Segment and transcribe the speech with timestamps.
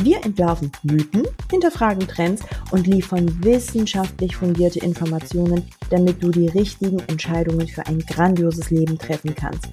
[0.00, 7.66] Wir entwerfen Mythen, hinterfragen Trends und liefern wissenschaftlich fundierte Informationen, damit du die richtigen Entscheidungen
[7.66, 9.68] für ein grandioses Leben treffen kannst.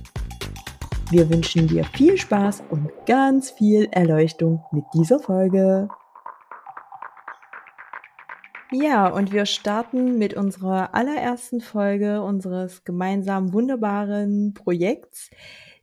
[1.12, 5.90] Wir wünschen dir viel Spaß und ganz viel Erleuchtung mit dieser Folge.
[8.71, 15.30] Ja, und wir starten mit unserer allerersten Folge unseres gemeinsamen wunderbaren Projekts.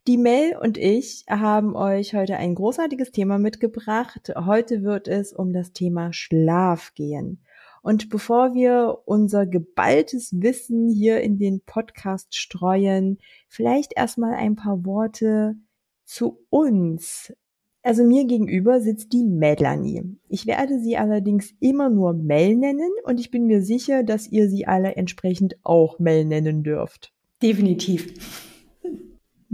[0.08, 4.32] Die Mel und ich haben euch heute ein großartiges Thema mitgebracht.
[4.34, 7.44] Heute wird es um das Thema Schlaf gehen.
[7.82, 14.84] Und bevor wir unser geballtes Wissen hier in den Podcast streuen, vielleicht erstmal ein paar
[14.84, 15.54] Worte
[16.04, 17.32] zu uns.
[17.84, 20.02] Also mir gegenüber sitzt die Melanie.
[20.28, 24.50] Ich werde sie allerdings immer nur Mel nennen und ich bin mir sicher, dass ihr
[24.50, 27.12] sie alle entsprechend auch Mel nennen dürft.
[27.40, 28.51] Definitiv.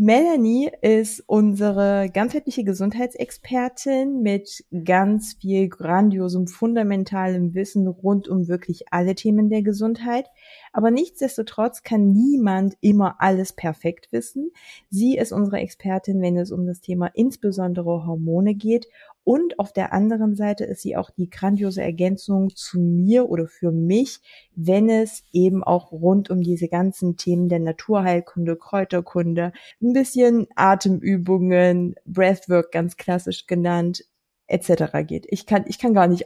[0.00, 9.16] Melanie ist unsere ganzheitliche Gesundheitsexpertin mit ganz viel grandiosem, fundamentalem Wissen rund um wirklich alle
[9.16, 10.30] Themen der Gesundheit.
[10.72, 14.52] Aber nichtsdestotrotz kann niemand immer alles perfekt wissen.
[14.88, 18.86] Sie ist unsere Expertin, wenn es um das Thema insbesondere Hormone geht.
[19.28, 23.72] Und auf der anderen Seite ist sie auch die grandiose Ergänzung zu mir oder für
[23.72, 24.20] mich,
[24.54, 31.94] wenn es eben auch rund um diese ganzen Themen der Naturheilkunde, Kräuterkunde, ein bisschen Atemübungen,
[32.06, 34.02] Breathwork ganz klassisch genannt,
[34.46, 35.06] etc.
[35.06, 35.26] geht.
[35.28, 36.24] Ich kann, ich kann gar nicht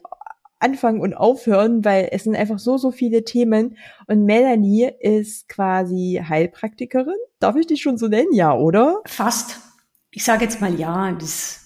[0.61, 3.77] anfangen und aufhören, weil es sind einfach so, so viele Themen.
[4.06, 7.19] Und Melanie ist quasi Heilpraktikerin.
[7.41, 8.32] Darf ich dich schon so nennen?
[8.32, 9.00] Ja, oder?
[9.06, 9.59] Fast.
[10.12, 11.62] Ich sage jetzt mal ja, das,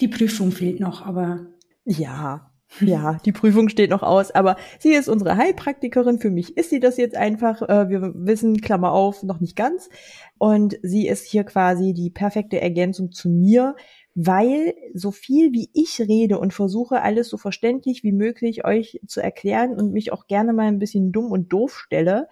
[0.00, 1.46] die Prüfung fehlt noch, aber.
[1.84, 2.50] Ja,
[2.80, 6.18] ja, die Prüfung steht noch aus, aber sie ist unsere Heilpraktikerin.
[6.18, 7.62] Für mich ist sie das jetzt einfach.
[7.62, 9.88] Äh, wir wissen, Klammer auf, noch nicht ganz.
[10.38, 13.76] Und sie ist hier quasi die perfekte Ergänzung zu mir,
[14.14, 19.20] weil so viel wie ich rede und versuche alles so verständlich wie möglich euch zu
[19.20, 22.28] erklären und mich auch gerne mal ein bisschen dumm und doof stelle,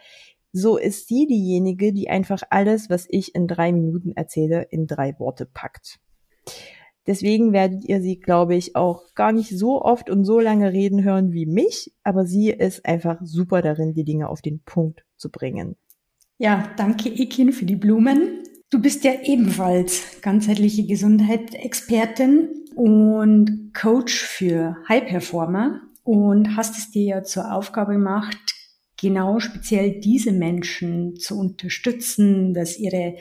[0.53, 5.19] so ist sie diejenige, die einfach alles, was ich in drei Minuten erzähle, in drei
[5.19, 6.01] Worte packt.
[7.09, 11.03] Deswegen werdet ihr sie, glaube ich, auch gar nicht so oft und so lange reden
[11.03, 15.31] hören wie mich, aber sie ist einfach super darin, die Dinge auf den Punkt zu
[15.31, 15.77] bringen.
[16.37, 18.43] Ja, danke Ekin für die Blumen.
[18.69, 27.05] Du bist ja ebenfalls ganzheitliche Gesundheit-Expertin und Coach für High Performer und hast es dir
[27.05, 28.55] ja zur Aufgabe gemacht,
[29.01, 33.17] genau speziell diese Menschen zu unterstützen, dass ihre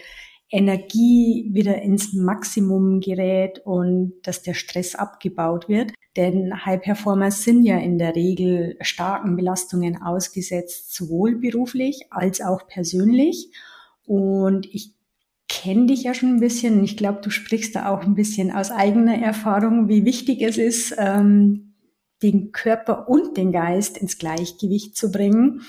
[0.49, 5.91] Energie wieder ins Maximum gerät und dass der Stress abgebaut wird.
[6.15, 12.67] Denn High Performer sind ja in der Regel starken Belastungen ausgesetzt, sowohl beruflich als auch
[12.67, 13.51] persönlich.
[14.05, 14.95] Und ich
[15.49, 16.83] kenne dich ja schon ein bisschen.
[16.83, 20.95] Ich glaube, du sprichst da auch ein bisschen aus eigener Erfahrung, wie wichtig es ist,
[20.97, 21.75] ähm,
[22.23, 25.61] den Körper und den Geist ins Gleichgewicht zu bringen.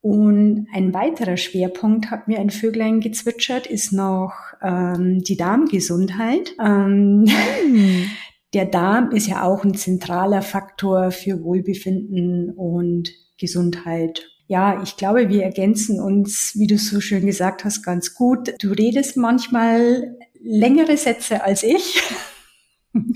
[0.00, 4.32] Und ein weiterer Schwerpunkt, hat mir ein Vöglein gezwitschert, ist noch
[4.62, 6.54] ähm, die Darmgesundheit.
[6.60, 8.10] Ähm, hm.
[8.54, 15.28] Der Darm ist ja auch ein zentraler Faktor für Wohlbefinden und Gesundheit ja, ich glaube,
[15.28, 18.54] wir ergänzen uns, wie du so schön gesagt hast, ganz gut.
[18.60, 22.00] Du redest manchmal längere Sätze als ich.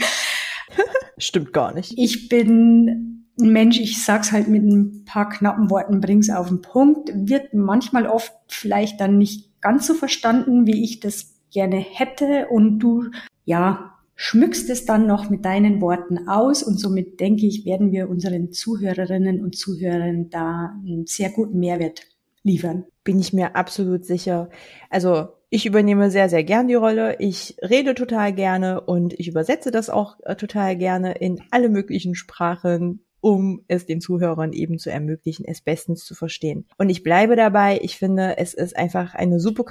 [1.17, 1.95] Stimmt gar nicht.
[1.97, 7.11] Ich bin Mensch, ich sag's halt mit ein paar knappen Worten, bring's auf den Punkt,
[7.15, 12.79] wird manchmal oft vielleicht dann nicht ganz so verstanden, wie ich das gerne hätte und
[12.79, 13.11] du,
[13.45, 18.09] ja, schmückst es dann noch mit deinen Worten aus und somit denke ich, werden wir
[18.09, 22.03] unseren Zuhörerinnen und Zuhörern da einen sehr guten Mehrwert
[22.43, 22.85] liefern.
[23.05, 24.49] Bin ich mir absolut sicher.
[24.91, 27.17] Also ich übernehme sehr, sehr gern die Rolle.
[27.19, 32.15] Ich rede total gerne und ich übersetze das auch äh, total gerne in alle möglichen
[32.15, 36.67] Sprachen um es den Zuhörern eben zu ermöglichen, es bestens zu verstehen.
[36.77, 39.65] Und ich bleibe dabei, ich finde, es ist einfach eine super,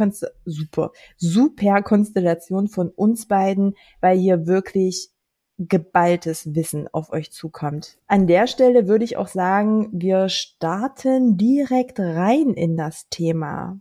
[0.45, 5.09] super, super Konstellation von uns beiden, weil hier wirklich
[5.57, 7.97] geballtes Wissen auf euch zukommt.
[8.07, 13.79] An der Stelle würde ich auch sagen, wir starten direkt rein in das Thema.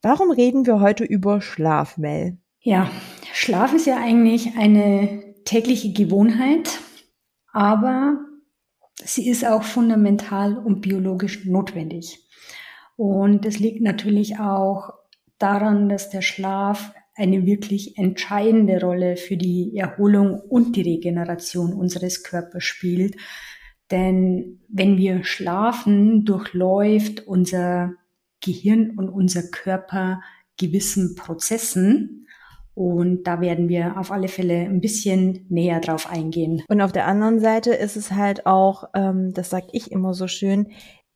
[0.00, 2.38] Warum reden wir heute über Schlaf, Mel?
[2.60, 2.90] Ja,
[3.34, 6.78] Schlaf ist ja eigentlich eine tägliche Gewohnheit,
[7.52, 8.25] aber
[9.02, 12.26] sie ist auch fundamental und biologisch notwendig.
[12.96, 14.90] Und es liegt natürlich auch
[15.38, 22.22] daran, dass der Schlaf eine wirklich entscheidende Rolle für die Erholung und die Regeneration unseres
[22.22, 23.16] Körpers spielt.
[23.90, 27.94] Denn wenn wir schlafen, durchläuft unser
[28.42, 30.20] Gehirn und unser Körper
[30.58, 32.25] gewissen Prozessen.
[32.76, 36.62] Und da werden wir auf alle Fälle ein bisschen näher drauf eingehen.
[36.68, 40.28] Und auf der anderen Seite ist es halt auch, ähm, das sag ich immer so
[40.28, 40.68] schön,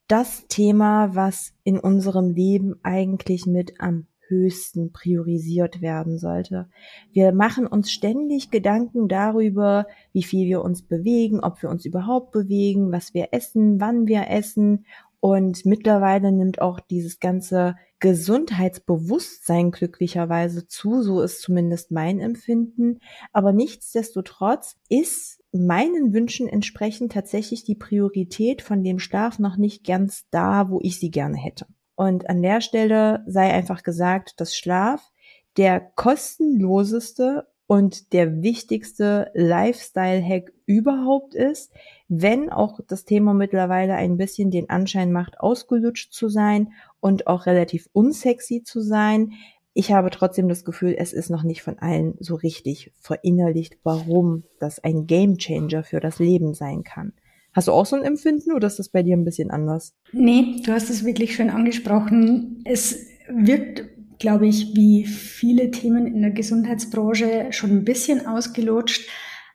[0.09, 6.71] das Thema, was in unserem Leben eigentlich mit am höchsten priorisiert werden sollte.
[7.13, 12.33] Wir machen uns ständig Gedanken darüber, wie viel wir uns bewegen, ob wir uns überhaupt
[12.33, 14.87] bewegen, was wir essen, wann wir essen.
[15.21, 22.99] Und mittlerweile nimmt auch dieses ganze Gesundheitsbewusstsein glücklicherweise zu, so ist zumindest mein Empfinden.
[23.33, 30.27] Aber nichtsdestotrotz ist meinen Wünschen entsprechend tatsächlich die Priorität von dem Schlaf noch nicht ganz
[30.31, 31.67] da, wo ich sie gerne hätte.
[31.95, 35.13] Und an der Stelle sei einfach gesagt, dass Schlaf
[35.59, 41.71] der kostenloseste und der wichtigste Lifestyle-Hack überhaupt ist,
[42.09, 47.47] wenn auch das Thema mittlerweile ein bisschen den Anschein macht, ausgelutscht zu sein und auch
[47.47, 49.35] relativ unsexy zu sein.
[49.73, 54.43] Ich habe trotzdem das Gefühl, es ist noch nicht von allen so richtig verinnerlicht, warum
[54.59, 57.13] das ein Gamechanger für das Leben sein kann.
[57.53, 59.95] Hast du auch so ein Empfinden oder ist das bei dir ein bisschen anders?
[60.11, 62.65] Nee, du hast es wirklich schön angesprochen.
[62.65, 63.85] Es wirkt,
[64.21, 69.09] glaube ich, wie viele Themen in der Gesundheitsbranche schon ein bisschen ausgelutscht.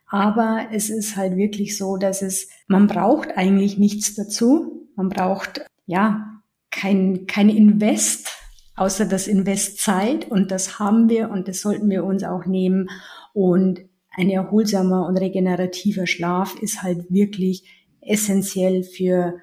[0.07, 4.89] Aber es ist halt wirklich so, dass es, man braucht eigentlich nichts dazu.
[4.95, 6.41] Man braucht, ja,
[6.71, 8.29] kein, kein Invest,
[8.75, 10.29] außer das Invest Zeit.
[10.29, 12.89] Und das haben wir und das sollten wir uns auch nehmen.
[13.33, 13.81] Und
[14.17, 17.69] ein erholsamer und regenerativer Schlaf ist halt wirklich
[18.01, 19.35] essentiell für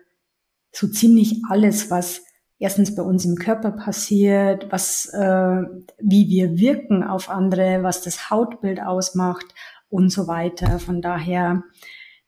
[0.72, 2.22] so ziemlich alles, was
[2.62, 5.62] erstens bei uns im Körper passiert, was, äh,
[5.99, 9.47] wie wir wirken auf andere, was das Hautbild ausmacht
[9.91, 10.79] und so weiter.
[10.79, 11.64] Von daher,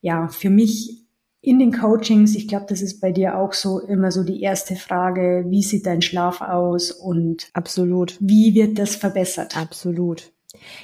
[0.01, 1.05] ja, für mich
[1.41, 4.75] in den Coachings, ich glaube, das ist bei dir auch so immer so die erste
[4.75, 9.57] Frage, wie sieht dein Schlaf aus und absolut, wie wird das verbessert?
[9.57, 10.33] Absolut.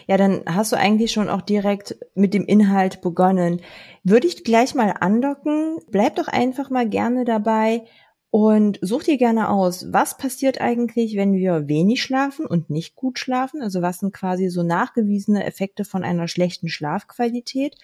[0.06, 3.62] Ja, dann hast du eigentlich schon auch direkt mit dem Inhalt begonnen.
[4.04, 5.78] Würde ich gleich mal andocken.
[5.90, 7.82] Bleib doch einfach mal gerne dabei
[8.30, 13.18] und such dir gerne aus, was passiert eigentlich, wenn wir wenig schlafen und nicht gut
[13.18, 13.60] schlafen?
[13.60, 17.76] Also was sind quasi so nachgewiesene Effekte von einer schlechten Schlafqualität?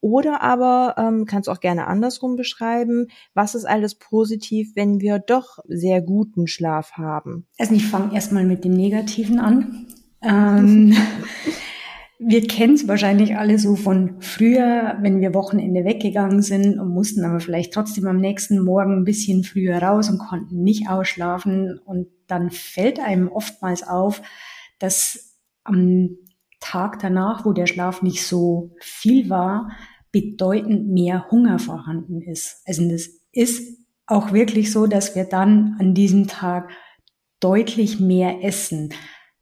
[0.00, 5.60] Oder aber ähm, kannst auch gerne andersrum beschreiben, was ist alles positiv, wenn wir doch
[5.66, 7.46] sehr guten Schlaf haben?
[7.58, 9.86] Also ich fange erstmal mit dem Negativen an.
[10.26, 10.96] Ähm,
[12.26, 17.24] wir kennen es wahrscheinlich alle so von früher, wenn wir Wochenende weggegangen sind und mussten
[17.24, 21.78] aber vielleicht trotzdem am nächsten Morgen ein bisschen früher raus und konnten nicht ausschlafen.
[21.84, 24.22] Und dann fällt einem oftmals auf,
[24.78, 26.16] dass am
[26.60, 29.70] Tag danach, wo der Schlaf nicht so viel war,
[30.10, 32.62] bedeutend mehr Hunger vorhanden ist.
[32.66, 36.70] Also das ist auch wirklich so, dass wir dann an diesem Tag
[37.40, 38.90] deutlich mehr essen.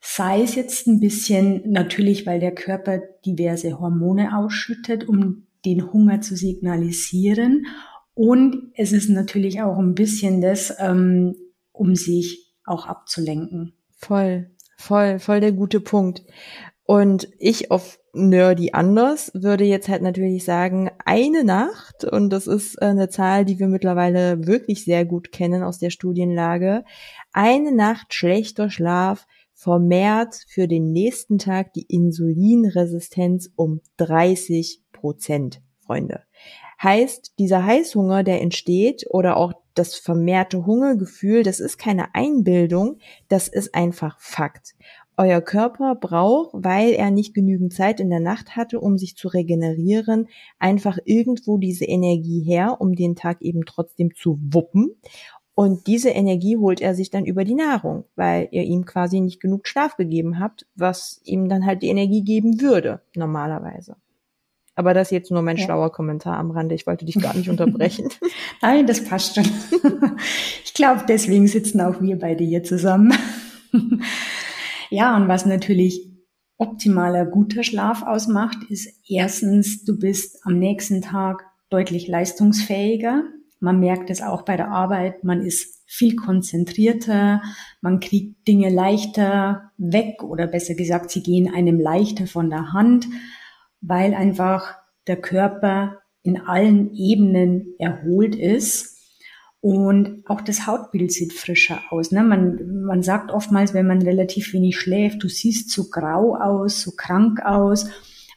[0.04, 6.20] Sei es jetzt ein bisschen natürlich, weil der Körper diverse Hormone ausschüttet, um den Hunger
[6.20, 7.66] zu signalisieren.
[8.14, 11.37] Und es ist natürlich auch ein bisschen das, ähm,
[11.71, 13.75] um sich auch abzulenken.
[13.97, 16.25] Voll, voll, voll der gute Punkt.
[16.85, 22.75] Und ich auf Nerdy anders würde jetzt halt natürlich sagen, eine Nacht, und das ist
[22.82, 26.85] äh, eine Zahl, die wir mittlerweile wirklich sehr gut kennen aus der Studienlage,
[27.32, 29.26] eine Nacht schlechter Schlaf
[29.62, 36.23] vermehrt für den nächsten Tag die Insulinresistenz um 30 Prozent, Freunde.
[36.83, 43.47] Heißt, dieser Heißhunger, der entsteht oder auch das vermehrte Hungergefühl, das ist keine Einbildung, das
[43.47, 44.75] ist einfach Fakt.
[45.16, 49.28] Euer Körper braucht, weil er nicht genügend Zeit in der Nacht hatte, um sich zu
[49.28, 50.26] regenerieren,
[50.59, 54.97] einfach irgendwo diese Energie her, um den Tag eben trotzdem zu wuppen.
[55.54, 59.40] Und diese Energie holt er sich dann über die Nahrung, weil ihr ihm quasi nicht
[59.40, 63.97] genug Schlaf gegeben habt, was ihm dann halt die Energie geben würde, normalerweise.
[64.75, 65.64] Aber das ist jetzt nur mein ja.
[65.64, 66.75] schlauer Kommentar am Rande.
[66.75, 68.09] Ich wollte dich gar nicht unterbrechen.
[68.62, 69.44] Nein, das passt schon.
[70.64, 73.12] ich glaube, deswegen sitzen auch wir beide hier zusammen.
[74.90, 76.09] ja, und was natürlich
[76.56, 83.25] optimaler guter Schlaf ausmacht, ist erstens, du bist am nächsten Tag deutlich leistungsfähiger.
[83.62, 87.42] Man merkt es auch bei der Arbeit, man ist viel konzentrierter,
[87.81, 93.07] man kriegt Dinge leichter weg oder besser gesagt, sie gehen einem leichter von der Hand,
[93.81, 94.75] weil einfach
[95.07, 98.99] der Körper in allen Ebenen erholt ist.
[99.61, 102.11] Und auch das Hautbild sieht frischer aus.
[102.11, 102.25] Ne?
[102.25, 106.90] Man, man sagt oftmals, wenn man relativ wenig schläft, du siehst so grau aus, so
[106.97, 107.88] krank aus.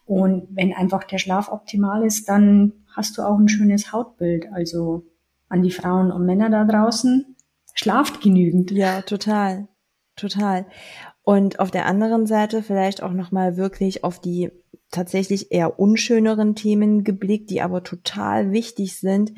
[0.06, 4.46] Und wenn einfach der Schlaf optimal ist, dann hast du auch ein schönes Hautbild.
[4.54, 5.08] Also
[5.50, 7.36] an die Frauen und Männer da draußen,
[7.74, 8.72] schlaft genügend.
[8.72, 9.68] Ja, total.
[10.16, 10.66] Total.
[11.24, 14.52] Und auf der anderen Seite vielleicht auch nochmal wirklich auf die
[14.92, 19.34] tatsächlich eher unschöneren Themen geblickt, die aber total wichtig sind.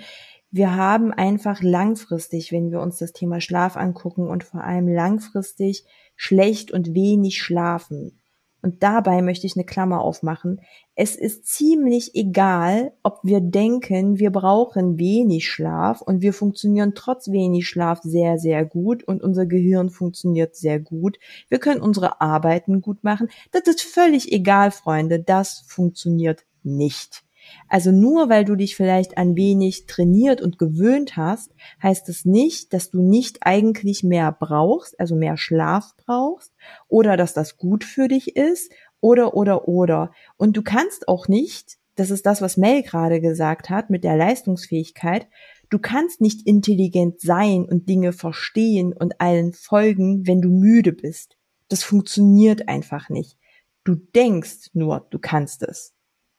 [0.51, 5.85] Wir haben einfach langfristig, wenn wir uns das Thema Schlaf angucken und vor allem langfristig
[6.15, 8.19] schlecht und wenig schlafen.
[8.61, 10.61] Und dabei möchte ich eine Klammer aufmachen.
[10.95, 17.29] Es ist ziemlich egal, ob wir denken, wir brauchen wenig Schlaf und wir funktionieren trotz
[17.29, 21.19] wenig Schlaf sehr, sehr gut und unser Gehirn funktioniert sehr gut.
[21.49, 23.29] Wir können unsere Arbeiten gut machen.
[23.51, 25.19] Das ist völlig egal, Freunde.
[25.19, 27.26] Das funktioniert nicht.
[27.67, 32.73] Also nur weil du dich vielleicht ein wenig trainiert und gewöhnt hast, heißt es nicht,
[32.73, 36.53] dass du nicht eigentlich mehr brauchst, also mehr Schlaf brauchst
[36.87, 40.11] oder dass das gut für dich ist oder oder oder.
[40.37, 44.15] Und du kannst auch nicht, das ist das, was Mel gerade gesagt hat mit der
[44.15, 45.27] Leistungsfähigkeit,
[45.69, 51.37] du kannst nicht intelligent sein und Dinge verstehen und allen folgen, wenn du müde bist.
[51.69, 53.37] Das funktioniert einfach nicht.
[53.83, 55.96] Du denkst nur, du kannst es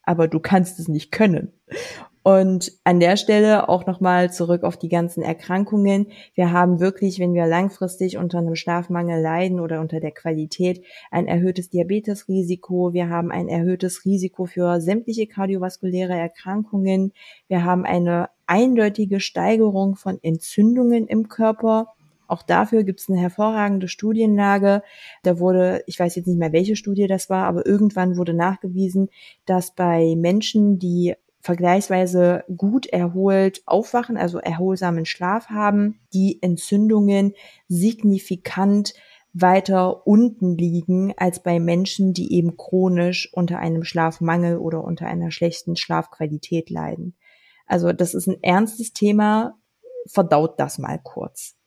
[0.08, 1.52] aber du kannst es nicht können.
[2.22, 6.08] Und an der Stelle auch nochmal zurück auf die ganzen Erkrankungen.
[6.34, 11.26] Wir haben wirklich, wenn wir langfristig unter einem Schlafmangel leiden oder unter der Qualität, ein
[11.26, 12.94] erhöhtes Diabetesrisiko.
[12.94, 17.12] Wir haben ein erhöhtes Risiko für sämtliche kardiovaskuläre Erkrankungen.
[17.48, 21.88] Wir haben eine eindeutige Steigerung von Entzündungen im Körper.
[22.28, 24.82] Auch dafür gibt es eine hervorragende Studienlage.
[25.22, 29.08] Da wurde, ich weiß jetzt nicht mehr, welche Studie das war, aber irgendwann wurde nachgewiesen,
[29.46, 37.34] dass bei Menschen, die vergleichsweise gut erholt aufwachen, also erholsamen Schlaf haben, die Entzündungen
[37.68, 38.92] signifikant
[39.32, 45.30] weiter unten liegen als bei Menschen, die eben chronisch unter einem Schlafmangel oder unter einer
[45.30, 47.14] schlechten Schlafqualität leiden.
[47.66, 49.54] Also das ist ein ernstes Thema.
[50.06, 51.57] Verdaut das mal kurz.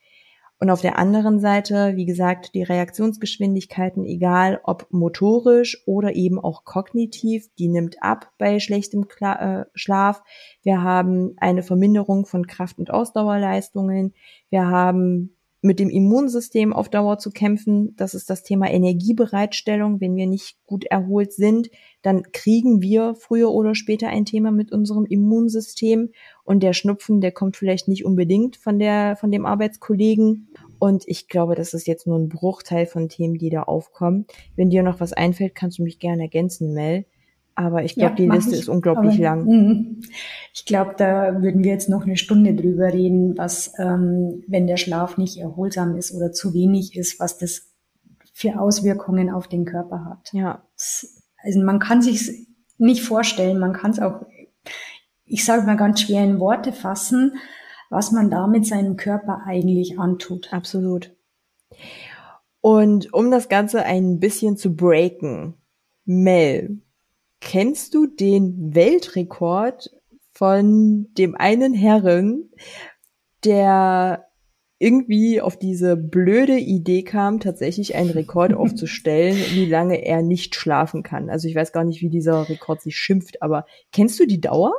[0.62, 6.66] Und auf der anderen Seite, wie gesagt, die Reaktionsgeschwindigkeiten, egal ob motorisch oder eben auch
[6.66, 10.22] kognitiv, die nimmt ab bei schlechtem äh, Schlaf.
[10.62, 14.14] Wir haben eine Verminderung von Kraft- und Ausdauerleistungen.
[14.52, 17.96] Wir haben mit dem Immunsystem auf Dauer zu kämpfen.
[17.96, 20.02] Das ist das Thema Energiebereitstellung.
[20.02, 21.70] Wenn wir nicht gut erholt sind,
[22.02, 26.10] dann kriegen wir früher oder später ein Thema mit unserem Immunsystem.
[26.44, 30.50] Und der Schnupfen, der kommt vielleicht nicht unbedingt von der, von dem Arbeitskollegen.
[30.80, 34.26] Und ich glaube, das ist jetzt nur ein Bruchteil von Themen, die da aufkommen.
[34.56, 37.06] Wenn dir noch was einfällt, kannst du mich gerne ergänzen, Mel.
[37.66, 39.46] Aber ich glaube, ja, die Liste ich, ist unglaublich aber, lang.
[39.46, 40.08] Mh,
[40.54, 44.78] ich glaube, da würden wir jetzt noch eine Stunde drüber reden, was, ähm, wenn der
[44.78, 47.72] Schlaf nicht erholsam ist oder zu wenig ist, was das
[48.34, 50.34] für Auswirkungen auf den Körper hat.
[50.34, 50.64] Ja.
[51.44, 54.26] Also man kann sich nicht vorstellen, man kann es auch,
[55.26, 57.34] ich sage mal ganz schwer in Worte fassen,
[57.90, 60.54] was man damit seinem Körper eigentlich antut.
[60.54, 61.16] Absolut.
[62.62, 65.56] Und um das Ganze ein bisschen zu breaken,
[66.06, 66.82] Mel,
[67.42, 69.90] Kennst du den Weltrekord
[70.32, 72.50] von dem einen Herren,
[73.44, 74.28] der
[74.80, 81.04] irgendwie auf diese blöde Idee kam, tatsächlich einen Rekord aufzustellen, wie lange er nicht schlafen
[81.04, 81.30] kann.
[81.30, 84.74] Also ich weiß gar nicht, wie dieser Rekord sich schimpft, aber kennst du die Dauer?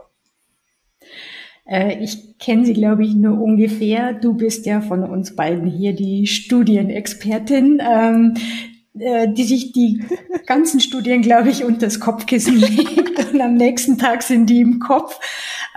[1.64, 4.12] Äh, ich kenne sie, glaube ich, nur ungefähr.
[4.12, 7.81] Du bist ja von uns beiden hier die Studienexpertin.
[7.81, 8.35] Ähm,
[8.99, 10.04] äh, die sich die
[10.46, 14.78] ganzen Studien, glaube ich, unter das Kopfkissen legt und am nächsten Tag sind die im
[14.78, 15.18] Kopf.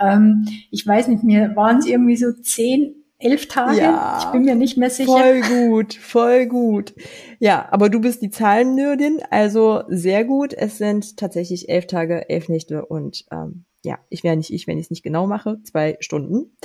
[0.00, 3.78] Ähm, ich weiß nicht mehr, waren es irgendwie so zehn, elf Tage?
[3.78, 5.10] Ja, ich bin mir nicht mehr sicher.
[5.10, 6.94] Voll gut, voll gut.
[7.38, 10.52] Ja, aber du bist die Zahlennördin, also sehr gut.
[10.52, 14.78] Es sind tatsächlich elf Tage, elf Nächte und ähm, ja, ich wäre nicht ich, wenn
[14.78, 16.56] ich es nicht genau mache, zwei Stunden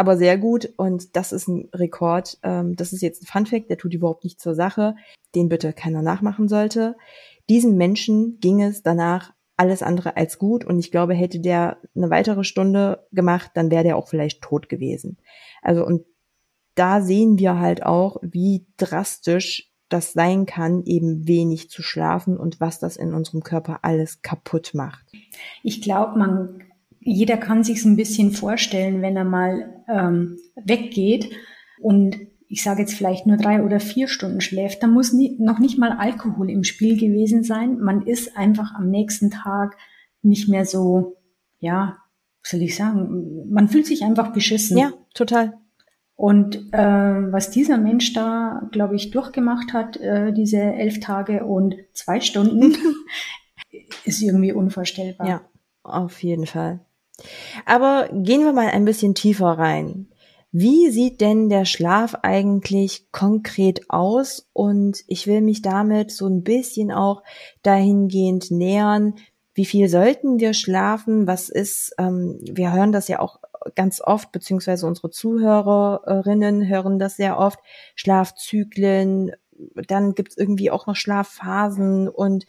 [0.00, 2.38] aber sehr gut und das ist ein Rekord.
[2.42, 4.96] Ähm, das ist jetzt ein Funfact, der tut überhaupt nicht zur Sache,
[5.34, 6.96] den bitte keiner nachmachen sollte.
[7.50, 12.08] Diesen Menschen ging es danach alles andere als gut und ich glaube, hätte der eine
[12.08, 15.18] weitere Stunde gemacht, dann wäre der auch vielleicht tot gewesen.
[15.60, 16.06] Also und
[16.76, 22.58] da sehen wir halt auch, wie drastisch das sein kann, eben wenig zu schlafen und
[22.58, 25.04] was das in unserem Körper alles kaputt macht.
[25.62, 26.62] Ich glaube, man
[27.00, 31.30] jeder kann sich ein bisschen vorstellen, wenn er mal ähm, weggeht
[31.80, 32.16] und
[32.46, 35.78] ich sage jetzt vielleicht nur drei oder vier Stunden schläft, da muss nie, noch nicht
[35.78, 37.78] mal Alkohol im Spiel gewesen sein.
[37.78, 39.76] Man ist einfach am nächsten Tag
[40.22, 41.16] nicht mehr so,
[41.60, 41.96] ja,
[42.42, 44.76] soll ich sagen, man fühlt sich einfach beschissen.
[44.76, 45.58] Ja, total.
[46.16, 51.76] Und äh, was dieser Mensch da, glaube ich, durchgemacht hat, äh, diese elf Tage und
[51.92, 52.76] zwei Stunden,
[54.04, 55.28] ist irgendwie unvorstellbar.
[55.28, 55.40] Ja,
[55.82, 56.80] auf jeden Fall.
[57.66, 60.08] Aber gehen wir mal ein bisschen tiefer rein.
[60.52, 64.48] Wie sieht denn der Schlaf eigentlich konkret aus?
[64.52, 67.22] Und ich will mich damit so ein bisschen auch
[67.62, 69.14] dahingehend nähern.
[69.54, 71.28] Wie viel sollten wir schlafen?
[71.28, 73.38] Was ist, ähm, wir hören das ja auch
[73.74, 77.58] ganz oft, beziehungsweise unsere Zuhörerinnen hören das sehr oft,
[77.94, 79.32] Schlafzyklen,
[79.86, 82.46] dann gibt es irgendwie auch noch Schlafphasen und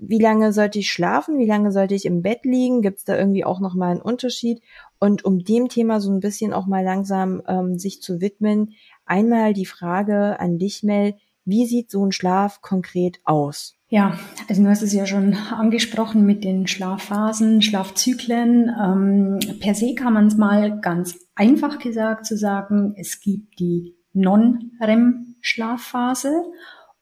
[0.00, 3.16] wie lange sollte ich schlafen, wie lange sollte ich im Bett liegen, gibt es da
[3.16, 4.60] irgendwie auch nochmal einen Unterschied.
[4.98, 8.74] Und um dem Thema so ein bisschen auch mal langsam ähm, sich zu widmen,
[9.04, 11.14] einmal die Frage an dich, Mel,
[11.44, 13.78] wie sieht so ein Schlaf konkret aus?
[13.90, 18.68] Ja, also du hast es ja schon angesprochen mit den Schlafphasen, Schlafzyklen.
[18.68, 23.96] Ähm, per se kann man es mal ganz einfach gesagt zu sagen, es gibt die
[24.12, 26.42] Non-REM-Schlafphase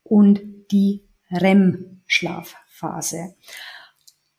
[0.04, 2.65] und die REM-Schlafphase.
[2.76, 3.34] Phase.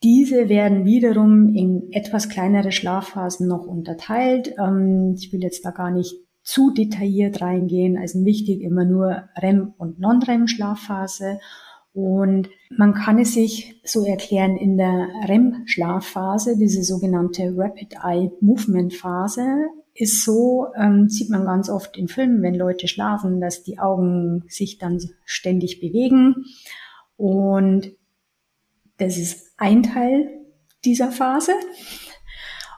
[0.04, 4.54] Diese werden wiederum in etwas kleinere Schlafphasen noch unterteilt.
[4.60, 7.98] Ähm, ich will jetzt da gar nicht zu detailliert reingehen.
[7.98, 11.40] Also wichtig immer nur REM und Non-REM-Schlafphase.
[11.94, 18.94] Und man kann es sich so erklären, in der REM-Schlafphase, diese sogenannte Rapid Eye Movement
[18.94, 19.42] Phase,
[19.96, 24.44] ist so, ähm, sieht man ganz oft in Filmen, wenn Leute schlafen, dass die Augen
[24.48, 26.46] sich dann ständig bewegen.
[27.16, 27.94] Und
[28.98, 30.30] das ist ein Teil
[30.86, 31.52] dieser Phase.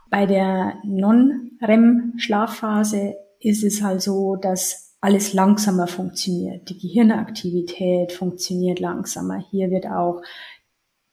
[0.10, 6.70] Bei der Non-REM-Schlafphase ist es halt so, dass alles langsamer funktioniert.
[6.70, 9.44] Die Gehirnaktivität funktioniert langsamer.
[9.50, 10.22] Hier wird auch,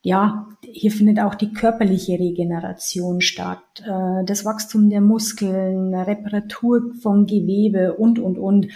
[0.01, 7.25] ja, hier findet auch die körperliche Regeneration statt, äh, das Wachstum der Muskeln, Reparatur von
[7.25, 8.67] Gewebe und, und, und.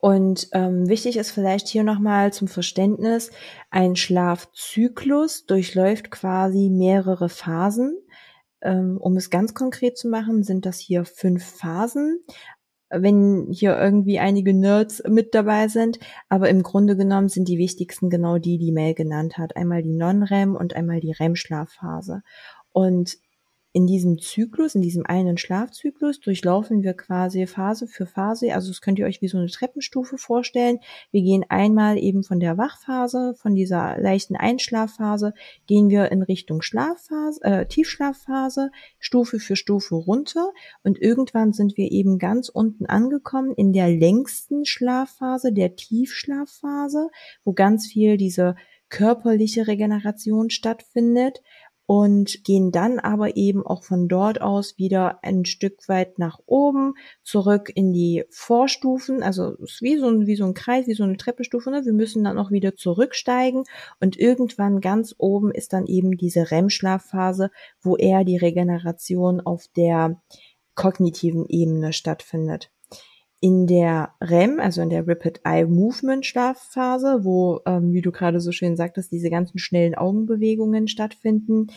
[0.00, 3.30] Und ähm, wichtig ist vielleicht hier nochmal zum Verständnis,
[3.70, 7.98] ein Schlafzyklus durchläuft quasi mehrere Phasen.
[8.62, 12.24] Ähm, um es ganz konkret zu machen, sind das hier fünf Phasen.
[12.88, 18.10] Wenn hier irgendwie einige Nerds mit dabei sind, aber im Grunde genommen sind die wichtigsten
[18.10, 19.54] genau die, die Mel genannt hat.
[19.54, 22.22] Einmal die Non-REM und einmal die REM-Schlafphase.
[22.72, 23.18] Und
[23.72, 28.52] in diesem Zyklus, in diesem einen Schlafzyklus, durchlaufen wir quasi Phase für Phase.
[28.52, 30.80] Also das könnt ihr euch wie so eine Treppenstufe vorstellen.
[31.12, 35.34] Wir gehen einmal eben von der Wachphase, von dieser leichten Einschlafphase,
[35.66, 40.50] gehen wir in Richtung Schlafphase, äh, Tiefschlafphase, Stufe für Stufe runter.
[40.82, 47.08] Und irgendwann sind wir eben ganz unten angekommen in der längsten Schlafphase, der Tiefschlafphase,
[47.44, 48.56] wo ganz viel diese
[48.90, 51.40] körperliche Regeneration stattfindet
[51.90, 56.94] und gehen dann aber eben auch von dort aus wieder ein Stück weit nach oben,
[57.24, 61.02] zurück in die Vorstufen, also ist wie so ein, wie so ein Kreis, wie so
[61.02, 61.84] eine Treppestufe, ne?
[61.84, 63.64] wir müssen dann auch wieder zurücksteigen
[63.98, 67.50] und irgendwann ganz oben ist dann eben diese REM-Schlafphase,
[67.80, 70.22] wo eher die Regeneration auf der
[70.76, 72.70] kognitiven Ebene stattfindet
[73.40, 78.40] in der REM, also in der Rapid Eye Movement Schlafphase, wo, ähm, wie du gerade
[78.40, 81.68] so schön sagtest, diese ganzen schnellen Augenbewegungen stattfinden.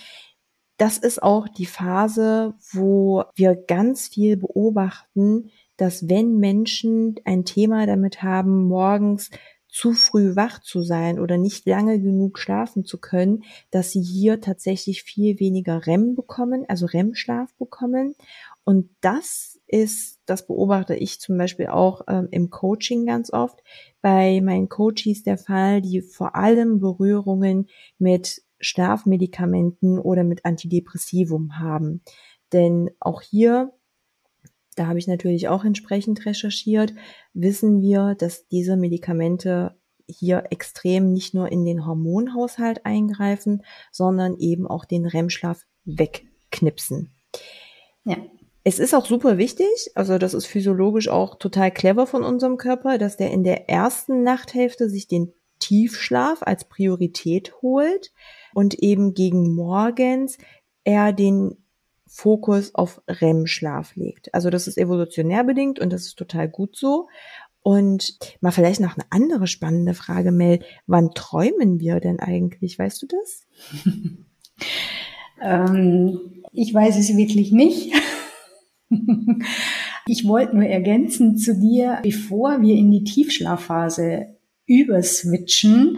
[0.77, 7.85] Das ist auch die Phase, wo wir ganz viel beobachten, dass wenn Menschen ein Thema
[7.85, 9.29] damit haben, morgens
[9.69, 14.39] zu früh wach zu sein oder nicht lange genug schlafen zu können, dass sie hier
[14.39, 18.15] tatsächlich viel weniger REM bekommen, also REM-Schlaf bekommen.
[18.65, 23.59] Und das ist, das beobachte ich zum Beispiel auch ähm, im Coaching ganz oft,
[24.01, 32.03] bei meinen Coaches der Fall, die vor allem Berührungen mit Schlafmedikamenten oder mit Antidepressivum haben.
[32.53, 33.73] Denn auch hier,
[34.75, 36.93] da habe ich natürlich auch entsprechend recherchiert,
[37.33, 44.67] wissen wir, dass diese Medikamente hier extrem nicht nur in den Hormonhaushalt eingreifen, sondern eben
[44.67, 47.09] auch den REM-Schlaf wegknipsen.
[48.05, 48.17] Ja.
[48.65, 52.97] Es ist auch super wichtig, also das ist physiologisch auch total clever von unserem Körper,
[52.97, 58.13] dass der in der ersten Nachthälfte sich den Tiefschlaf als Priorität holt
[58.53, 60.37] und eben gegen morgens
[60.83, 61.57] er den
[62.07, 64.33] Fokus auf REM-Schlaf legt.
[64.33, 67.07] Also das ist evolutionär bedingt und das ist total gut so.
[67.61, 70.59] Und mal vielleicht noch eine andere spannende Frage, Mel.
[70.85, 72.77] Wann träumen wir denn eigentlich?
[72.77, 73.47] Weißt du das?
[75.41, 77.93] ähm, ich weiß es wirklich nicht.
[80.05, 85.97] Ich wollte nur ergänzen zu dir, bevor wir in die Tiefschlafphase überswitchen,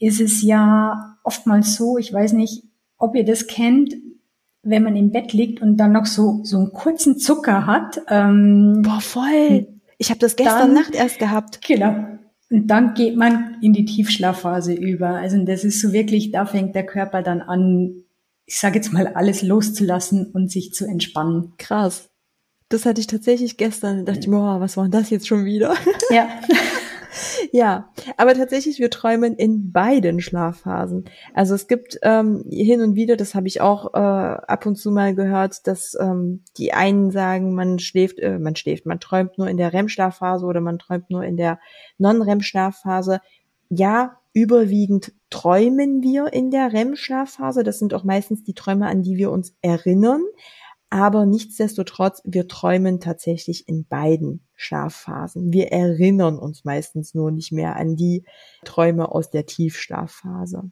[0.00, 2.64] ist es ja oftmals so, ich weiß nicht,
[2.96, 3.94] ob ihr das kennt,
[4.62, 8.00] wenn man im Bett liegt und dann noch so, so einen kurzen Zucker hat.
[8.08, 9.68] Ähm, Boah, voll.
[9.98, 11.60] Ich habe das gestern dann, Nacht erst gehabt.
[11.66, 11.94] Genau.
[12.50, 15.10] Und dann geht man in die Tiefschlafphase über.
[15.10, 18.04] Also das ist so wirklich, da fängt der Körper dann an,
[18.46, 21.52] ich sage jetzt mal, alles loszulassen und sich zu entspannen.
[21.58, 22.07] Krass.
[22.68, 24.04] Das hatte ich tatsächlich gestern.
[24.04, 25.74] Da dachte ich oh, was war denn das jetzt schon wieder?
[26.10, 26.28] Ja.
[27.52, 31.04] ja, aber tatsächlich, wir träumen in beiden Schlafphasen.
[31.34, 34.90] Also es gibt ähm, hin und wieder, das habe ich auch äh, ab und zu
[34.90, 39.48] mal gehört, dass ähm, die einen sagen, man schläft, äh, man schläft, man träumt nur
[39.48, 41.58] in der REM-Schlafphase oder man träumt nur in der
[41.98, 43.20] Non-REM-Schlafphase.
[43.70, 47.64] Ja, überwiegend träumen wir in der REM-Schlafphase.
[47.64, 50.22] Das sind auch meistens die Träume, an die wir uns erinnern.
[50.90, 55.52] Aber nichtsdestotrotz, wir träumen tatsächlich in beiden Schlafphasen.
[55.52, 58.24] Wir erinnern uns meistens nur nicht mehr an die
[58.64, 60.70] Träume aus der Tiefschlafphase.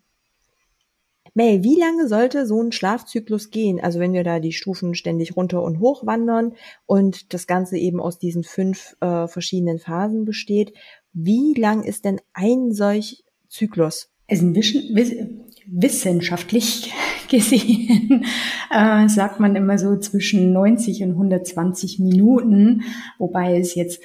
[1.34, 3.78] May, wie lange sollte so ein Schlafzyklus gehen?
[3.78, 6.54] Also wenn wir da die Stufen ständig runter und hoch wandern
[6.86, 10.72] und das Ganze eben aus diesen fünf äh, verschiedenen Phasen besteht,
[11.12, 14.08] wie lang ist denn ein solch Zyklus?
[14.28, 16.92] Es ist ein wissenschaftlich
[17.28, 18.24] gesehen,
[18.70, 22.82] äh, sagt man immer so zwischen 90 und 120 Minuten,
[23.18, 24.00] wobei es jetzt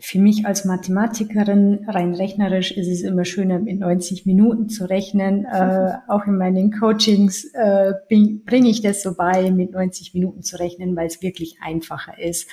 [0.00, 5.44] für mich als Mathematikerin rein rechnerisch ist es immer schöner mit 90 Minuten zu rechnen.
[5.44, 10.58] Äh, auch in meinen Coachings äh, bringe ich das so bei, mit 90 Minuten zu
[10.58, 12.48] rechnen, weil es wirklich einfacher ist.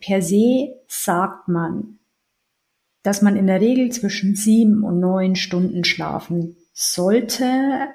[0.00, 1.98] Per se sagt man,
[3.02, 7.88] dass man in der Regel zwischen sieben und neun Stunden schlafen sollte.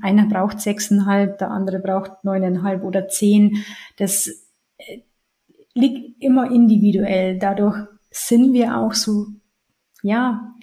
[0.00, 3.62] Einer braucht sechseinhalb, der andere braucht neuneinhalb oder zehn.
[3.98, 4.26] Das
[4.78, 5.00] äh,
[5.74, 7.38] liegt immer individuell.
[7.38, 7.76] Dadurch
[8.10, 9.26] sind wir auch so,
[10.02, 10.54] ja,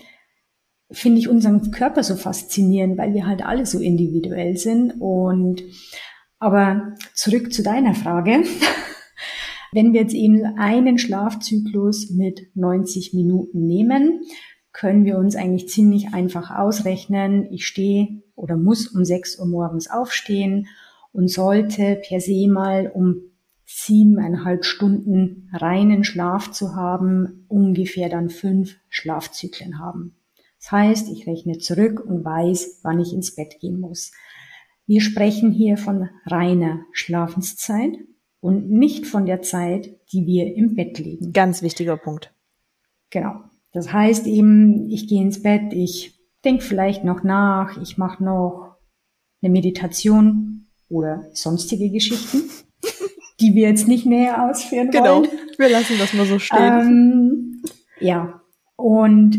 [0.91, 4.95] finde ich unseren Körper so faszinierend, weil wir halt alle so individuell sind.
[4.99, 5.61] Und
[6.39, 8.45] aber zurück zu deiner Frage.
[9.71, 14.21] Wenn wir jetzt eben einen Schlafzyklus mit 90 Minuten nehmen,
[14.79, 17.51] können wir uns eigentlich ziemlich einfach ausrechnen.
[17.51, 20.67] Ich stehe oder muss um 6 Uhr morgens aufstehen
[21.11, 23.17] und sollte per se mal um
[23.65, 30.15] siebeneinhalb Stunden reinen Schlaf zu haben, ungefähr dann fünf Schlafzyklen haben.
[30.59, 34.13] Das heißt, ich rechne zurück und weiß, wann ich ins Bett gehen muss.
[34.85, 37.97] Wir sprechen hier von reiner Schlafenszeit
[38.39, 41.33] und nicht von der Zeit, die wir im Bett liegen.
[41.33, 42.33] Ganz wichtiger Punkt.
[43.09, 43.43] Genau.
[43.71, 48.77] Das heißt eben, ich gehe ins Bett, ich denke vielleicht noch nach, ich mache noch
[49.41, 52.49] eine Meditation oder sonstige Geschichten,
[53.39, 55.17] die wir jetzt nicht näher ausführen genau.
[55.17, 55.29] wollen.
[55.29, 56.59] Genau, wir lassen das mal so stehen.
[56.59, 57.63] Ähm,
[57.99, 58.41] ja,
[58.75, 59.37] und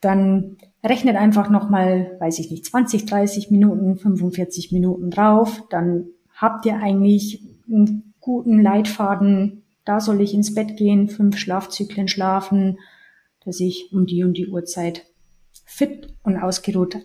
[0.00, 6.66] dann rechnet einfach nochmal, weiß ich nicht, 20, 30 Minuten, 45 Minuten drauf, dann habt
[6.66, 12.78] ihr eigentlich einen guten Leitfaden, da soll ich ins Bett gehen, fünf Schlafzyklen schlafen,
[13.44, 15.06] dass ich um die und die Uhrzeit
[15.64, 16.98] fit und ausgeruht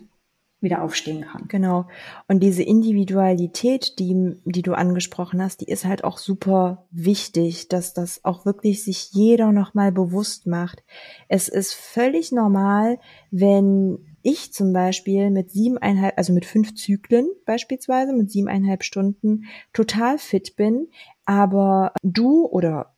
[0.60, 1.46] wieder aufstehen kann.
[1.48, 1.86] Genau.
[2.28, 7.94] Und diese Individualität, die, die du angesprochen hast, die ist halt auch super wichtig, dass
[7.94, 10.84] das auch wirklich sich jeder nochmal bewusst macht.
[11.28, 12.98] Es ist völlig normal,
[13.30, 20.18] wenn ich zum Beispiel mit siebeneinhalb, also mit fünf Zyklen beispielsweise, mit siebeneinhalb Stunden total
[20.18, 20.88] fit bin,
[21.24, 22.94] aber du oder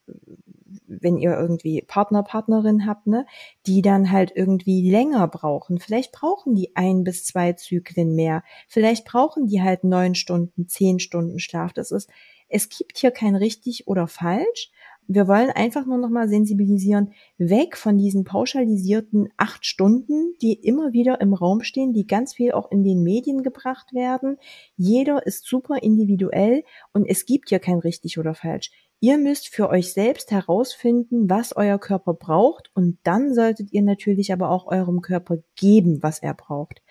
[1.01, 3.27] wenn ihr irgendwie Partner, Partnerin habt, ne,
[3.67, 5.79] die dann halt irgendwie länger brauchen.
[5.79, 8.43] Vielleicht brauchen die ein bis zwei Zyklen mehr.
[8.69, 11.73] Vielleicht brauchen die halt neun Stunden, zehn Stunden Schlaf.
[11.73, 12.11] Das ist,
[12.49, 14.71] es gibt hier kein richtig oder falsch.
[15.09, 21.21] Wir wollen einfach nur nochmal sensibilisieren, weg von diesen pauschalisierten acht Stunden, die immer wieder
[21.21, 24.39] im Raum stehen, die ganz viel auch in den Medien gebracht werden.
[24.77, 28.71] Jeder ist super individuell und es gibt hier kein richtig oder falsch.
[29.05, 34.33] Ihr müsst für euch selbst herausfinden, was euer Körper braucht und dann solltet ihr natürlich
[34.33, 36.83] aber auch eurem Körper geben, was er braucht.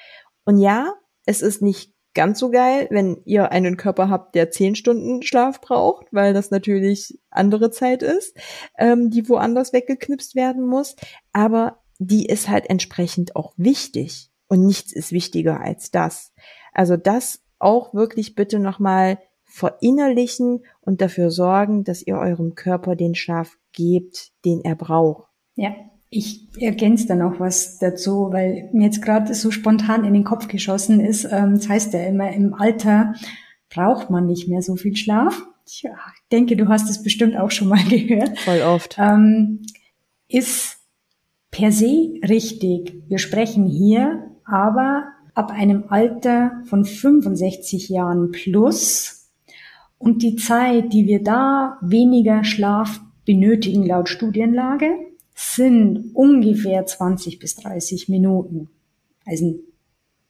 [0.43, 0.93] Und ja,
[1.25, 5.61] es ist nicht ganz so geil, wenn ihr einen Körper habt, der zehn Stunden Schlaf
[5.61, 8.35] braucht, weil das natürlich andere Zeit ist,
[8.77, 10.97] ähm, die woanders weggeknipst werden muss.
[11.31, 14.31] Aber die ist halt entsprechend auch wichtig.
[14.49, 16.33] Und nichts ist wichtiger als das.
[16.73, 19.17] Also das auch wirklich bitte nochmal
[19.51, 25.27] verinnerlichen und dafür sorgen, dass ihr eurem Körper den Schlaf gebt, den er braucht.
[25.55, 25.75] Ja,
[26.09, 30.47] ich ergänze da noch was dazu, weil mir jetzt gerade so spontan in den Kopf
[30.47, 31.25] geschossen ist.
[31.25, 33.13] Ähm, das heißt ja immer, im Alter
[33.69, 35.41] braucht man nicht mehr so viel Schlaf.
[35.65, 35.83] Ich
[36.31, 38.39] denke, du hast es bestimmt auch schon mal gehört.
[38.39, 38.97] Voll oft.
[38.97, 39.61] Ähm,
[40.29, 40.77] ist
[41.49, 42.93] per se richtig.
[43.07, 49.20] Wir sprechen hier aber ab einem Alter von 65 Jahren plus
[50.01, 54.91] Und die Zeit, die wir da weniger Schlaf benötigen laut Studienlage,
[55.35, 58.69] sind ungefähr 20 bis 30 Minuten.
[59.25, 59.59] Also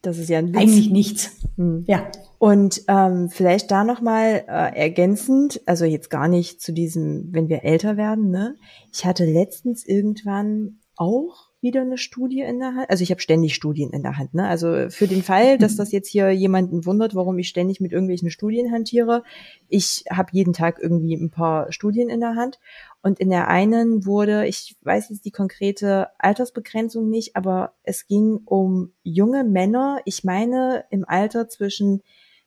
[0.01, 1.37] das ist ja eigentlich nichts.
[1.57, 1.85] Hm.
[1.87, 2.11] Ja.
[2.39, 7.63] Und ähm, vielleicht da nochmal äh, ergänzend, also jetzt gar nicht zu diesem, wenn wir
[7.63, 8.57] älter werden, ne?
[8.91, 12.89] Ich hatte letztens irgendwann auch wieder eine Studie in der Hand.
[12.89, 14.33] Also ich habe ständig Studien in der Hand.
[14.33, 14.47] Ne?
[14.47, 18.31] Also für den Fall, dass das jetzt hier jemanden wundert, warum ich ständig mit irgendwelchen
[18.31, 19.23] Studien hantiere,
[19.67, 22.59] ich habe jeden Tag irgendwie ein paar Studien in der Hand.
[23.03, 28.41] Und in der einen wurde, ich weiß jetzt die konkrete Altersbegrenzung nicht, aber es ging
[28.45, 32.01] um junge Männer, ich meine im Alter zwischen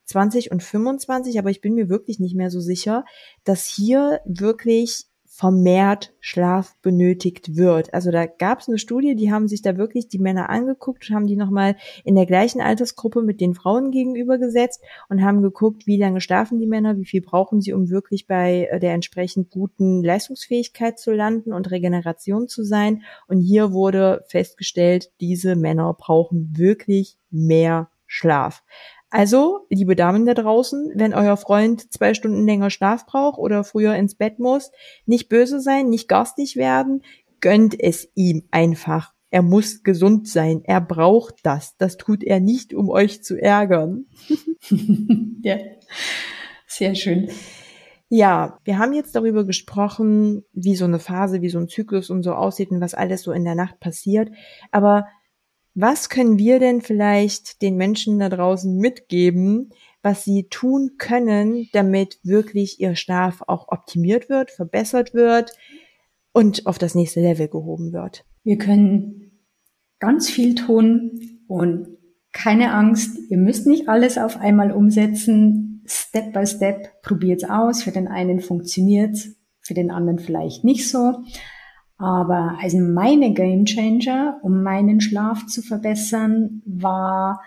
[0.07, 3.05] 20 und 25, aber ich bin mir wirklich nicht mehr so sicher,
[3.45, 7.93] dass hier wirklich vermehrt Schlaf benötigt wird.
[7.93, 11.17] Also da gab es eine Studie, die haben sich da wirklich die Männer angeguckt und
[11.17, 15.97] haben die nochmal in der gleichen Altersgruppe mit den Frauen gegenübergesetzt und haben geguckt, wie
[15.97, 20.05] lange schlafen die Männer, wie viel brauchen sie, um wirklich bei äh, der entsprechend guten
[20.05, 23.03] Leistungsfähigkeit zu landen und Regeneration zu sein.
[23.27, 28.63] Und hier wurde festgestellt, diese Männer brauchen wirklich mehr Schlaf.
[29.15, 33.95] Also, liebe Damen da draußen, wenn euer Freund zwei Stunden länger Schlaf braucht oder früher
[33.95, 34.73] ins Bett muss,
[35.07, 37.01] nicht böse sein, nicht garstig werden,
[37.39, 39.13] gönnt es ihm einfach.
[39.31, 40.63] Er muss gesund sein.
[40.65, 41.77] Er braucht das.
[41.77, 44.07] Das tut er nicht, um euch zu ärgern.
[45.45, 45.59] ja,
[46.67, 47.31] sehr schön.
[48.09, 52.25] Ja, wir haben jetzt darüber gesprochen, wie so eine Phase, wie so ein Zyklus und
[52.25, 54.33] so aussieht und was alles so in der Nacht passiert.
[54.73, 55.07] Aber
[55.75, 59.71] was können wir denn vielleicht den Menschen da draußen mitgeben,
[60.03, 65.53] was sie tun können, damit wirklich ihr Schlaf auch optimiert wird, verbessert wird
[66.33, 68.25] und auf das nächste Level gehoben wird?
[68.45, 69.41] Wir können
[69.99, 71.89] ganz viel tun und
[72.33, 75.83] keine Angst, ihr müsst nicht alles auf einmal umsetzen.
[75.87, 77.83] Step by Step probiert's aus.
[77.83, 81.23] Für den einen funktioniert's, für den anderen vielleicht nicht so.
[81.97, 87.41] Aber also meine Game Changer, um meinen Schlaf zu verbessern, war,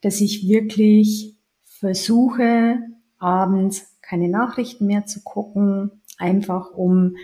[0.00, 2.78] dass ich wirklich versuche,
[3.18, 7.16] abends keine Nachrichten mehr zu gucken, einfach um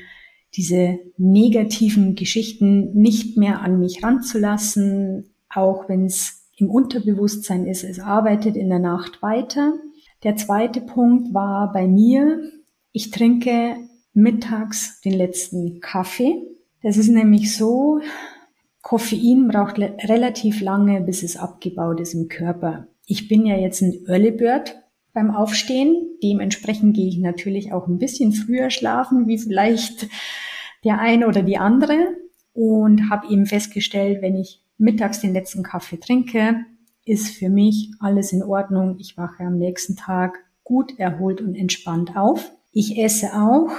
[0.55, 7.99] diese negativen Geschichten nicht mehr an mich ranzulassen, auch wenn es im Unterbewusstsein ist, es
[8.01, 9.75] arbeitet in der Nacht weiter.
[10.23, 12.41] Der zweite Punkt war bei mir,
[12.93, 13.77] ich trinke
[14.15, 18.01] mittags den letzten Kaffee es ist nämlich so,
[18.83, 22.87] Koffein braucht relativ lange, bis es abgebaut ist im Körper.
[23.07, 24.77] Ich bin ja jetzt ein Early Bird
[25.13, 26.19] beim Aufstehen.
[26.23, 30.09] Dementsprechend gehe ich natürlich auch ein bisschen früher schlafen, wie vielleicht
[30.85, 32.17] der eine oder die andere.
[32.53, 36.65] Und habe eben festgestellt, wenn ich mittags den letzten Kaffee trinke,
[37.05, 38.97] ist für mich alles in Ordnung.
[38.99, 42.53] Ich wache am nächsten Tag gut erholt und entspannt auf.
[42.73, 43.71] Ich esse auch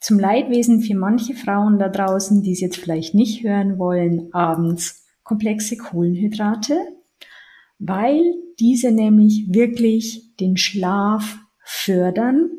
[0.00, 5.06] zum Leidwesen für manche Frauen da draußen, die es jetzt vielleicht nicht hören wollen, abends
[5.22, 6.76] komplexe Kohlenhydrate,
[7.78, 12.50] weil diese nämlich wirklich den Schlaf fördern.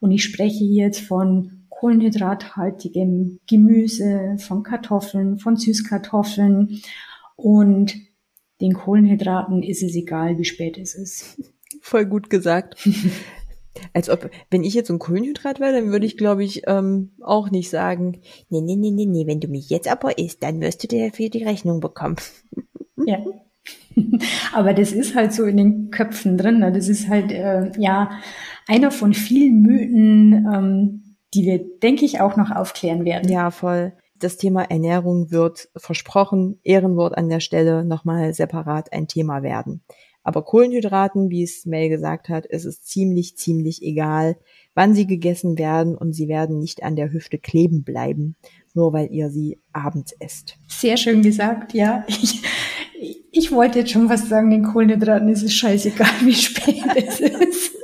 [0.00, 6.80] Und ich spreche jetzt von kohlenhydrathaltigem Gemüse, von Kartoffeln, von Süßkartoffeln
[7.36, 7.94] und
[8.60, 11.38] den Kohlenhydraten ist es egal, wie spät es ist.
[11.82, 12.76] Voll gut gesagt.
[13.92, 17.50] Als ob, wenn ich jetzt ein Kohlenhydrat wäre, dann würde ich, glaube ich, ähm, auch
[17.50, 20.82] nicht sagen, nee, nee, nee, nee, nee, wenn du mich jetzt aber isst, dann wirst
[20.82, 22.16] du dir dafür die Rechnung bekommen.
[23.04, 23.18] Ja.
[24.52, 26.60] Aber das ist halt so in den Köpfen drin.
[26.60, 26.72] Ne?
[26.72, 28.10] Das ist halt, äh, ja,
[28.66, 33.30] einer von vielen Mythen, ähm, die wir, denke ich, auch noch aufklären werden.
[33.30, 33.92] Ja, voll.
[34.18, 39.82] Das Thema Ernährung wird versprochen, Ehrenwort an der Stelle, nochmal separat ein Thema werden.
[40.26, 44.36] Aber Kohlenhydraten, wie es Mel gesagt hat, ist es ziemlich, ziemlich egal,
[44.74, 48.34] wann sie gegessen werden und sie werden nicht an der Hüfte kleben bleiben,
[48.74, 50.58] nur weil ihr sie abends esst.
[50.66, 52.04] Sehr schön gesagt, ja.
[52.08, 52.42] Ich,
[53.30, 57.76] ich wollte jetzt schon was sagen, den Kohlenhydraten ist es scheißegal, wie spät es ist.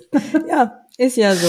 [0.48, 1.48] ja, ist ja so.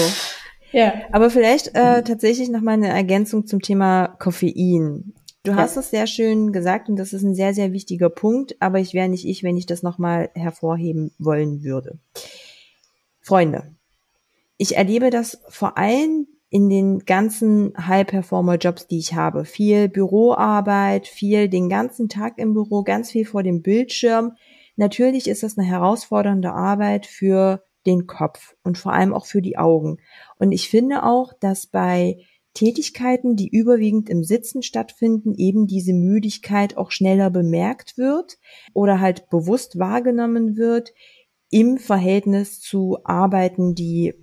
[0.70, 0.92] Ja.
[1.10, 5.12] Aber vielleicht äh, tatsächlich noch mal eine Ergänzung zum Thema Koffein.
[5.44, 5.58] Du ja.
[5.58, 8.94] hast es sehr schön gesagt und das ist ein sehr, sehr wichtiger Punkt, aber ich
[8.94, 11.98] wäre nicht ich, wenn ich das nochmal hervorheben wollen würde.
[13.20, 13.74] Freunde,
[14.56, 19.44] ich erlebe das vor allem in den ganzen High-Performer-Jobs, die ich habe.
[19.44, 24.32] Viel Büroarbeit, viel den ganzen Tag im Büro, ganz viel vor dem Bildschirm.
[24.76, 29.58] Natürlich ist das eine herausfordernde Arbeit für den Kopf und vor allem auch für die
[29.58, 29.98] Augen.
[30.38, 32.18] Und ich finde auch, dass bei
[32.54, 38.38] Tätigkeiten, die überwiegend im Sitzen stattfinden, eben diese Müdigkeit auch schneller bemerkt wird
[38.72, 40.92] oder halt bewusst wahrgenommen wird
[41.50, 44.14] im Verhältnis zu Arbeiten, die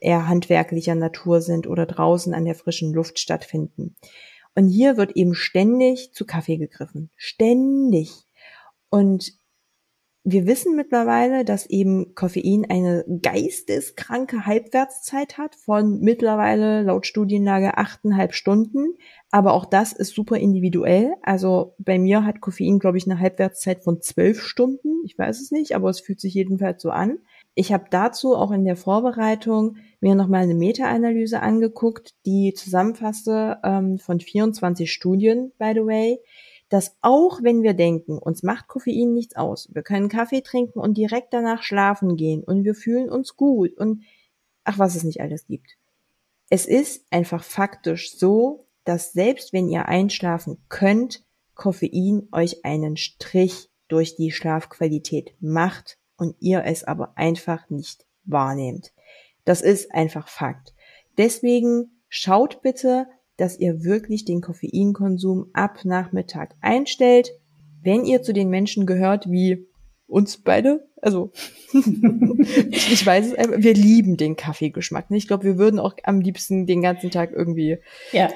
[0.00, 3.96] eher handwerklicher Natur sind oder draußen an der frischen Luft stattfinden.
[4.54, 7.10] Und hier wird eben ständig zu Kaffee gegriffen.
[7.16, 8.10] Ständig.
[8.88, 9.32] Und
[10.28, 18.34] wir wissen mittlerweile, dass eben Koffein eine geisteskranke Halbwertszeit hat von mittlerweile laut Studienlage achteinhalb
[18.34, 18.96] Stunden.
[19.30, 21.14] Aber auch das ist super individuell.
[21.22, 25.00] Also bei mir hat Koffein, glaube ich, eine Halbwertszeit von zwölf Stunden.
[25.04, 27.18] Ich weiß es nicht, aber es fühlt sich jedenfalls so an.
[27.54, 33.98] Ich habe dazu auch in der Vorbereitung mir nochmal eine Meta-Analyse angeguckt, die zusammenfasste ähm,
[33.98, 36.18] von 24 Studien, by the way,
[36.68, 40.96] dass auch wenn wir denken, uns macht Koffein nichts aus, wir können Kaffee trinken und
[40.96, 44.02] direkt danach schlafen gehen und wir fühlen uns gut und
[44.64, 45.76] ach, was es nicht alles gibt.
[46.48, 51.24] Es ist einfach faktisch so, dass selbst wenn ihr einschlafen könnt,
[51.54, 58.92] Koffein euch einen Strich durch die Schlafqualität macht und ihr es aber einfach nicht wahrnehmt.
[59.44, 60.74] Das ist einfach Fakt.
[61.16, 67.30] Deswegen schaut bitte, dass ihr wirklich den Koffeinkonsum ab Nachmittag einstellt.
[67.82, 69.66] Wenn ihr zu den Menschen gehört wie
[70.06, 71.30] uns beide, also
[72.70, 75.06] ich, ich, weiß es, wir lieben den Kaffeegeschmack.
[75.10, 77.78] Ich glaube, wir würden auch am liebsten den ganzen Tag irgendwie
[78.12, 78.28] ja,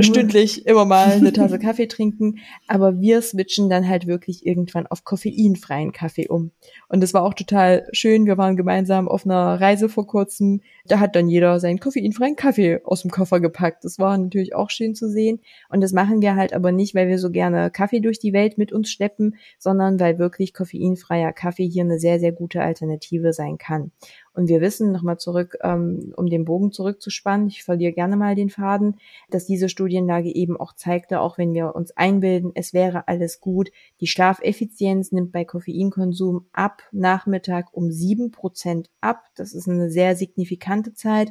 [0.00, 5.04] stündlich immer mal eine Tasse Kaffee trinken, aber wir switchen dann halt wirklich irgendwann auf
[5.04, 6.50] koffeinfreien Kaffee um.
[6.88, 8.26] Und das war auch total schön.
[8.26, 10.62] Wir waren gemeinsam auf einer Reise vor kurzem.
[10.86, 13.84] Da hat dann jeder seinen koffeinfreien Kaffee aus dem Koffer gepackt.
[13.84, 15.40] Das war natürlich auch schön zu sehen.
[15.68, 18.58] Und das machen wir halt aber nicht, weil wir so gerne Kaffee durch die Welt
[18.58, 23.58] mit uns schleppen, sondern weil wirklich koffeinfreier Kaffee hier eine sehr, sehr gute Alternative sein
[23.58, 23.92] kann.
[24.32, 28.50] Und wir wissen, nochmal zurück, ähm, um den Bogen zurückzuspannen, ich verliere gerne mal den
[28.50, 28.96] Faden,
[29.30, 33.70] dass diese Studienlage eben auch zeigte, auch wenn wir uns einbilden, es wäre alles gut,
[34.00, 39.24] die Schlafeffizienz nimmt bei Koffeinkonsum ab Nachmittag um sieben Prozent ab.
[39.34, 41.30] Das ist eine sehr signifikante Zeit.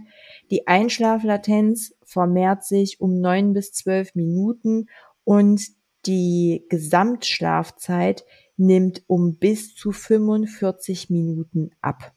[0.52, 4.88] Die Einschlaflatenz vermehrt sich um neun bis zwölf Minuten
[5.24, 5.62] und
[6.06, 8.26] die Gesamtschlafzeit
[8.58, 12.14] nimmt um bis zu 45 Minuten ab.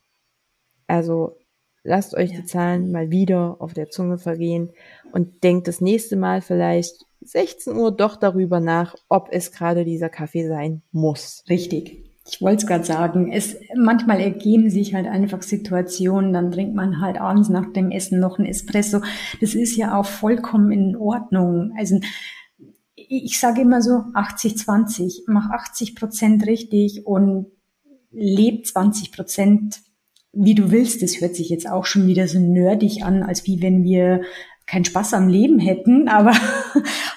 [0.87, 1.37] Also
[1.83, 2.41] lasst euch ja.
[2.41, 4.71] die Zahlen mal wieder auf der Zunge vergehen
[5.13, 10.09] und denkt das nächste Mal vielleicht 16 Uhr doch darüber nach, ob es gerade dieser
[10.09, 11.43] Kaffee sein muss.
[11.49, 12.11] Richtig.
[12.29, 17.01] Ich wollte es gerade sagen, es manchmal ergeben sich halt einfach Situationen, dann trinkt man
[17.01, 19.01] halt abends nach dem Essen noch ein Espresso.
[19.39, 21.73] Das ist ja auch vollkommen in Ordnung.
[21.77, 21.99] Also
[23.17, 27.47] ich sage immer so 80 20, mach 80 Prozent richtig und
[28.11, 29.81] leb 20 Prozent
[30.33, 33.61] wie du willst, das hört sich jetzt auch schon wieder so nerdig an, als wie
[33.61, 34.21] wenn wir
[34.65, 36.33] keinen Spaß am Leben hätten, aber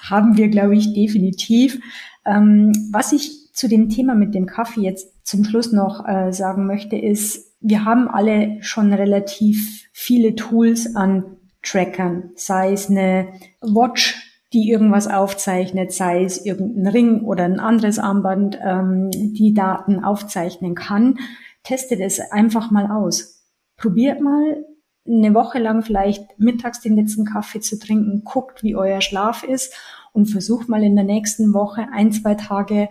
[0.03, 1.79] haben wir, glaube ich, definitiv.
[2.25, 6.67] Ähm, was ich zu dem Thema mit dem Kaffee jetzt zum Schluss noch äh, sagen
[6.67, 13.29] möchte, ist, wir haben alle schon relativ viele Tools an Trackern, sei es eine
[13.61, 14.24] Watch,
[14.55, 20.73] die irgendwas aufzeichnet, sei es irgendein Ring oder ein anderes Armband, ähm, die Daten aufzeichnen
[20.73, 21.19] kann
[21.65, 23.43] testet es einfach mal aus.
[23.75, 24.63] Probiert mal
[25.07, 29.75] eine Woche lang vielleicht mittags den letzten Kaffee zu trinken, guckt, wie euer Schlaf ist
[30.13, 32.87] und versucht mal in der nächsten Woche ein, zwei Tage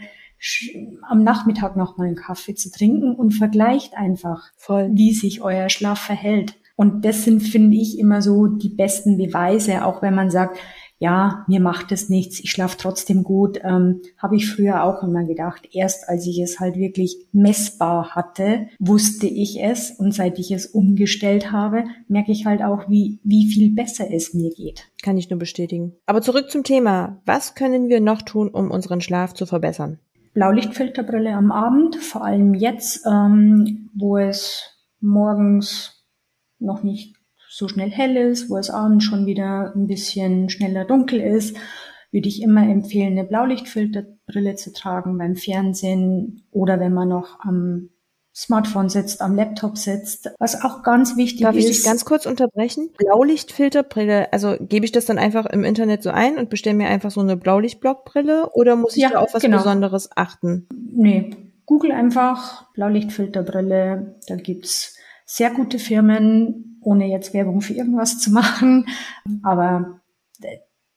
[1.08, 4.90] am Nachmittag nochmal einen Kaffee zu trinken und vergleicht einfach, Voll.
[4.92, 6.54] wie sich euer Schlaf verhält.
[6.76, 10.58] Und das sind, finde ich, immer so die besten Beweise, auch wenn man sagt,
[10.98, 15.24] ja, mir macht es nichts, ich schlafe trotzdem gut, ähm, habe ich früher auch immer
[15.24, 15.68] gedacht.
[15.72, 20.66] Erst als ich es halt wirklich messbar hatte, wusste ich es und seit ich es
[20.66, 24.90] umgestellt habe, merke ich halt auch, wie, wie viel besser es mir geht.
[25.02, 25.94] Kann ich nur bestätigen.
[26.06, 27.20] Aber zurück zum Thema.
[27.26, 29.98] Was können wir noch tun, um unseren Schlaf zu verbessern?
[30.34, 36.04] Blaulichtfilterbrille am Abend, vor allem jetzt, ähm, wo es morgens
[36.58, 37.13] noch nicht
[37.54, 41.56] so schnell hell ist, wo es abends schon wieder ein bisschen schneller dunkel ist,
[42.10, 47.90] würde ich immer empfehlen, eine Blaulichtfilterbrille zu tragen beim Fernsehen oder wenn man noch am
[48.34, 50.30] Smartphone sitzt, am Laptop sitzt.
[50.40, 51.62] Was auch ganz wichtig Darf ist.
[51.64, 52.90] Darf ich dich ganz kurz unterbrechen?
[52.98, 57.12] Blaulichtfilterbrille, also gebe ich das dann einfach im Internet so ein und bestelle mir einfach
[57.12, 59.58] so eine Blaulichtblockbrille oder muss ich ja, da auf was genau.
[59.58, 60.66] Besonderes achten?
[60.72, 61.30] Nee,
[61.66, 68.86] Google einfach Blaulichtfilterbrille, da gibt's sehr gute Firmen, ohne jetzt Werbung für irgendwas zu machen.
[69.42, 70.00] Aber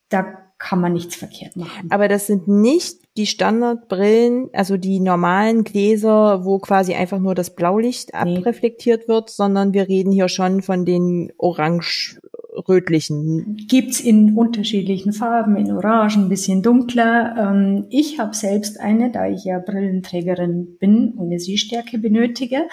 [0.10, 0.26] da
[0.60, 1.92] kann man nichts verkehrt machen.
[1.92, 7.56] Aber das sind nicht die Standardbrillen, also die normalen Gläser, wo quasi einfach nur das
[7.56, 8.38] Blaulicht nee.
[8.38, 13.68] abreflektiert wird, sondern wir reden hier schon von den orange-rötlichen.
[13.68, 17.36] Gibt's in unterschiedlichen Farben, in orange, ein bisschen dunkler.
[17.38, 22.68] Ähm, ich habe selbst eine, da ich ja Brillenträgerin bin und eine Sehstärke benötige.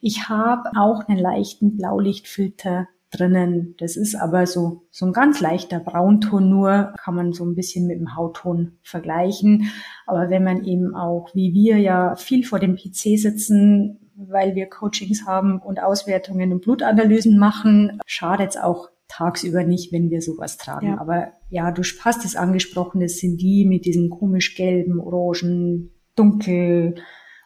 [0.00, 3.74] Ich habe auch einen leichten Blaulichtfilter drinnen.
[3.78, 7.86] Das ist aber so, so ein ganz leichter Braunton nur, kann man so ein bisschen
[7.86, 9.70] mit dem Hautton vergleichen.
[10.06, 14.68] Aber wenn man eben auch, wie wir ja viel vor dem PC sitzen, weil wir
[14.68, 20.56] Coachings haben und Auswertungen und Blutanalysen machen, schadet es auch tagsüber nicht, wenn wir sowas
[20.56, 20.88] tragen.
[20.88, 21.00] Ja.
[21.00, 26.94] Aber ja, du hast es angesprochen, das sind die mit diesen komisch gelben, orangen, dunkel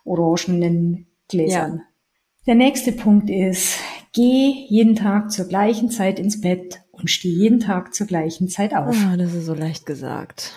[0.04, 1.76] orangenen Gläsern.
[1.76, 1.82] Ja.
[2.46, 3.78] Der nächste Punkt ist,
[4.12, 8.76] geh jeden Tag zur gleichen Zeit ins Bett und steh jeden Tag zur gleichen Zeit
[8.76, 8.94] auf.
[9.06, 10.52] Ah, das ist so leicht gesagt.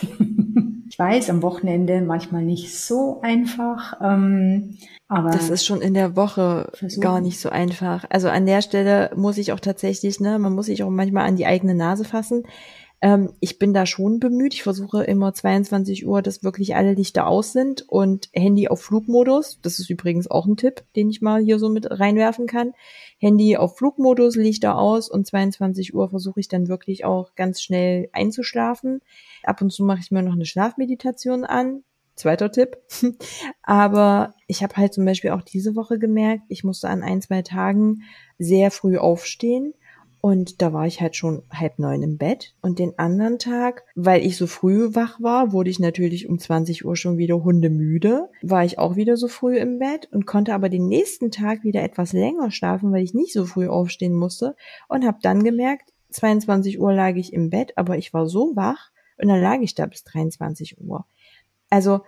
[0.88, 4.00] ich weiß, am Wochenende manchmal nicht so einfach.
[4.00, 7.00] Ähm, aber das ist schon in der Woche versuchen.
[7.00, 8.04] gar nicht so einfach.
[8.10, 11.34] Also an der Stelle muss ich auch tatsächlich, ne, man muss sich auch manchmal an
[11.34, 12.44] die eigene Nase fassen.
[13.00, 14.54] Ähm, ich bin da schon bemüht.
[14.54, 19.60] Ich versuche immer 22 Uhr, dass wirklich alle Lichter aus sind und Handy auf Flugmodus.
[19.62, 22.72] Das ist übrigens auch ein Tipp, den ich mal hier so mit reinwerfen kann.
[23.18, 28.08] Handy auf Flugmodus, Lichter aus und 22 Uhr versuche ich dann wirklich auch ganz schnell
[28.12, 29.00] einzuschlafen.
[29.44, 31.84] Ab und zu mache ich mir noch eine Schlafmeditation an.
[32.16, 32.78] Zweiter Tipp.
[33.62, 37.42] Aber ich habe halt zum Beispiel auch diese Woche gemerkt, ich musste an ein, zwei
[37.42, 38.02] Tagen
[38.38, 39.74] sehr früh aufstehen
[40.28, 42.52] und da war ich halt schon halb neun im Bett.
[42.60, 46.84] Und den anderen Tag, weil ich so früh wach war, wurde ich natürlich um 20
[46.84, 48.28] Uhr schon wieder hundemüde.
[48.42, 51.82] War ich auch wieder so früh im Bett und konnte aber den nächsten Tag wieder
[51.82, 54.54] etwas länger schlafen, weil ich nicht so früh aufstehen musste.
[54.86, 58.90] Und habe dann gemerkt, 22 Uhr lag ich im Bett, aber ich war so wach
[59.16, 61.06] und dann lag ich da bis 23 Uhr.
[61.70, 62.00] Also,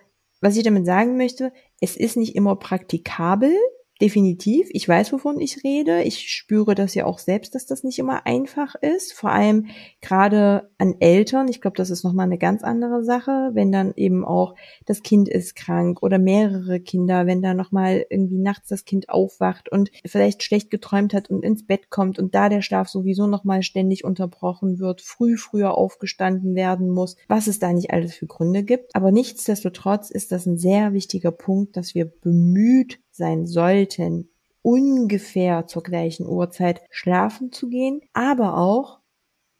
[0.42, 3.54] was ich damit sagen möchte, es ist nicht immer praktikabel,
[4.00, 4.68] Definitiv.
[4.70, 6.02] Ich weiß, wovon ich rede.
[6.02, 9.12] Ich spüre das ja auch selbst, dass das nicht immer einfach ist.
[9.12, 9.66] Vor allem
[10.00, 11.48] gerade an Eltern.
[11.48, 14.54] Ich glaube, das ist nochmal eine ganz andere Sache, wenn dann eben auch
[14.86, 19.70] das Kind ist krank oder mehrere Kinder, wenn da nochmal irgendwie nachts das Kind aufwacht
[19.70, 23.62] und vielleicht schlecht geträumt hat und ins Bett kommt und da der Schlaf sowieso nochmal
[23.62, 28.62] ständig unterbrochen wird, früh früher aufgestanden werden muss, was es da nicht alles für Gründe
[28.62, 28.96] gibt.
[28.96, 34.28] Aber nichtsdestotrotz ist das ein sehr wichtiger Punkt, dass wir bemüht sein sollten,
[34.62, 38.98] ungefähr zur gleichen Uhrzeit schlafen zu gehen, aber auch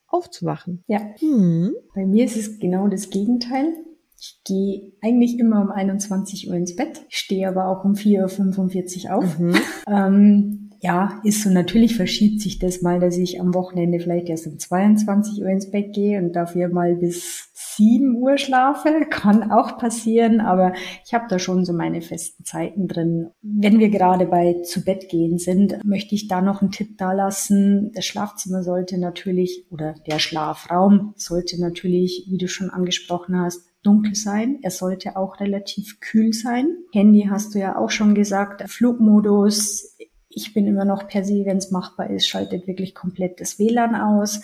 [0.09, 0.83] aufzuwachen.
[0.89, 1.01] Ja.
[1.19, 1.75] Hm.
[1.95, 3.73] Bei mir ist es genau das Gegenteil.
[4.19, 9.15] Ich gehe eigentlich immer um 21 Uhr ins Bett, stehe aber auch um 4.45 Uhr
[9.15, 9.39] auf.
[9.39, 9.55] Mhm.
[9.87, 14.47] Ähm, ja, ist so natürlich verschiebt sich das mal, dass ich am Wochenende vielleicht erst
[14.47, 19.07] um 22 Uhr ins Bett gehe und dafür mal bis 7 Uhr schlafe.
[19.11, 20.73] Kann auch passieren, aber
[21.05, 23.31] ich habe da schon so meine festen Zeiten drin.
[23.43, 27.13] Wenn wir gerade bei zu Bett gehen sind, möchte ich da noch einen Tipp da
[27.13, 27.93] lassen.
[27.95, 34.15] Das Schlafzimmer sollte natürlich oder der Schlafraum sollte natürlich, wie du schon angesprochen hast, dunkel
[34.15, 34.59] sein.
[34.63, 36.77] Er sollte auch relativ kühl sein.
[36.93, 38.69] Handy hast du ja auch schon gesagt.
[38.71, 39.97] Flugmodus
[40.31, 43.97] ich bin immer noch per se, wenn es machbar ist, schaltet wirklich komplett das WLAN
[43.97, 44.41] aus,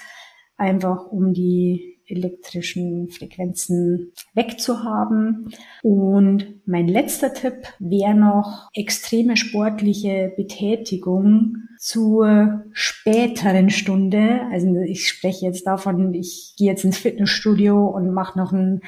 [0.57, 5.51] einfach um die elektrischen Frequenzen wegzuhaben.
[5.83, 14.41] Und mein letzter Tipp wäre noch extreme sportliche Betätigung zur späteren Stunde.
[14.51, 18.81] Also ich spreche jetzt davon, ich gehe jetzt ins Fitnessstudio und mache noch ein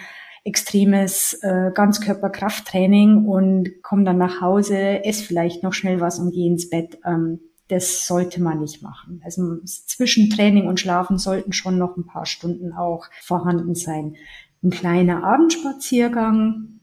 [0.45, 6.47] extremes äh, Ganzkörperkrafttraining und komme dann nach Hause, esse vielleicht noch schnell was und gehe
[6.47, 6.99] ins Bett.
[7.05, 9.21] Ähm, das sollte man nicht machen.
[9.25, 14.17] Also zwischen Training und Schlafen sollten schon noch ein paar Stunden auch vorhanden sein.
[14.63, 16.81] Ein kleiner Abendspaziergang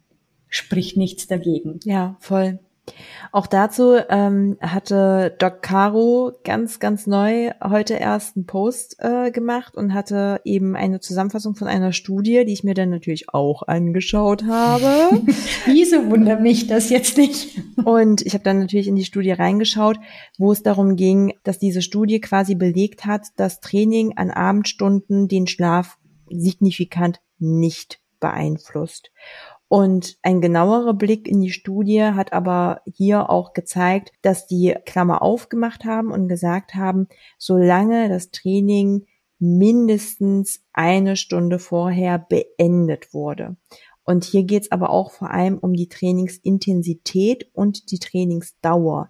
[0.48, 1.80] spricht nichts dagegen.
[1.84, 2.60] Ja, voll.
[3.32, 9.76] Auch dazu ähm, hatte Doc Caro ganz, ganz neu heute erst einen Post äh, gemacht
[9.76, 14.46] und hatte eben eine Zusammenfassung von einer Studie, die ich mir dann natürlich auch angeschaut
[14.46, 15.22] habe.
[15.66, 17.60] Wieso wundert mich das jetzt nicht?
[17.84, 19.98] und ich habe dann natürlich in die Studie reingeschaut,
[20.38, 25.48] wo es darum ging, dass diese Studie quasi belegt hat, dass Training an Abendstunden den
[25.48, 25.98] Schlaf
[26.30, 29.12] signifikant nicht beeinflusst.
[29.68, 35.22] Und ein genauerer Blick in die Studie hat aber hier auch gezeigt, dass die Klammer
[35.22, 37.08] aufgemacht haben und gesagt haben,
[37.40, 39.08] solange das Training
[39.40, 43.58] mindestens eine Stunde vorher beendet wurde.
[44.04, 49.10] Und hier geht es aber auch vor allem um die Trainingsintensität und die Trainingsdauer.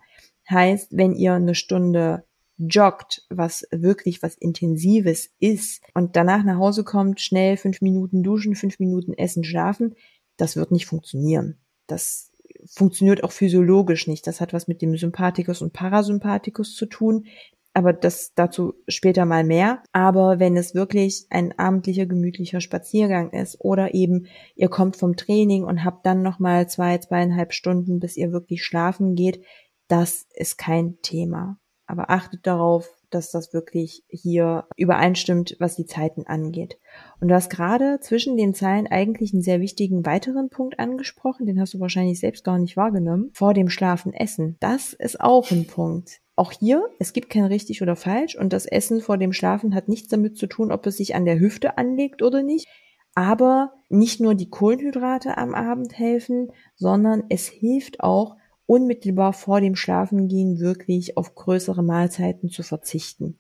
[0.50, 2.24] Heißt, wenn ihr eine Stunde
[2.58, 8.56] joggt, was wirklich was Intensives ist und danach nach Hause kommt, schnell fünf Minuten duschen,
[8.56, 9.96] fünf Minuten essen, schlafen,
[10.38, 11.60] das wird nicht funktionieren.
[11.88, 12.32] Das
[12.66, 14.28] funktioniert auch physiologisch nicht.
[14.28, 17.26] Das hat was mit dem Sympathikus und Parasympathikus zu tun.
[17.74, 19.84] Aber das dazu später mal mehr.
[19.92, 25.66] Aber wenn es wirklich ein abendlicher, gemütlicher Spaziergang ist oder eben ihr kommt vom Training
[25.66, 29.44] und habt dann nochmal zwei, zweieinhalb Stunden, bis ihr wirklich schlafen geht,
[29.88, 31.60] das ist kein Thema.
[31.86, 36.78] Aber achtet darauf, dass das wirklich hier übereinstimmt, was die Zeiten angeht.
[37.20, 41.60] Und du hast gerade zwischen den Zeilen eigentlich einen sehr wichtigen weiteren Punkt angesprochen, den
[41.60, 43.32] hast du wahrscheinlich selbst gar nicht wahrgenommen.
[43.34, 44.58] Vor dem Schlafen essen.
[44.60, 46.22] Das ist auch ein Punkt.
[46.36, 49.88] Auch hier, es gibt kein richtig oder falsch und das Essen vor dem Schlafen hat
[49.88, 52.68] nichts damit zu tun, ob es sich an der Hüfte anlegt oder nicht.
[53.14, 58.36] Aber nicht nur die Kohlenhydrate am Abend helfen, sondern es hilft auch,
[58.66, 63.40] unmittelbar vor dem Schlafengehen wirklich auf größere Mahlzeiten zu verzichten.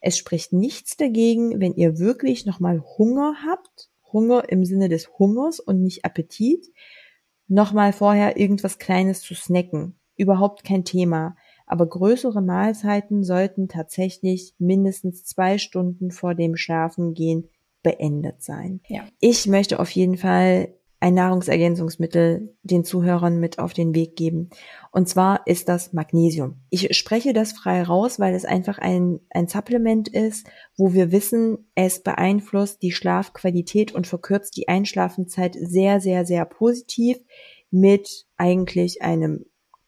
[0.00, 5.60] Es spricht nichts dagegen, wenn ihr wirklich nochmal Hunger habt, Hunger im Sinne des Hungers
[5.60, 6.66] und nicht Appetit,
[7.48, 9.96] nochmal vorher irgendwas Kleines zu snacken.
[10.16, 11.36] Überhaupt kein Thema.
[11.66, 17.48] Aber größere Mahlzeiten sollten tatsächlich mindestens zwei Stunden vor dem Schlafengehen
[17.82, 18.80] beendet sein.
[18.88, 19.04] Ja.
[19.20, 24.50] Ich möchte auf jeden Fall ein Nahrungsergänzungsmittel den Zuhörern mit auf den Weg geben.
[24.92, 26.60] Und zwar ist das Magnesium.
[26.70, 30.46] Ich spreche das frei raus, weil es einfach ein, ein Supplement ist,
[30.76, 37.18] wo wir wissen, es beeinflusst die Schlafqualität und verkürzt die Einschlafenzeit sehr, sehr, sehr positiv
[37.72, 39.46] mit eigentlich einem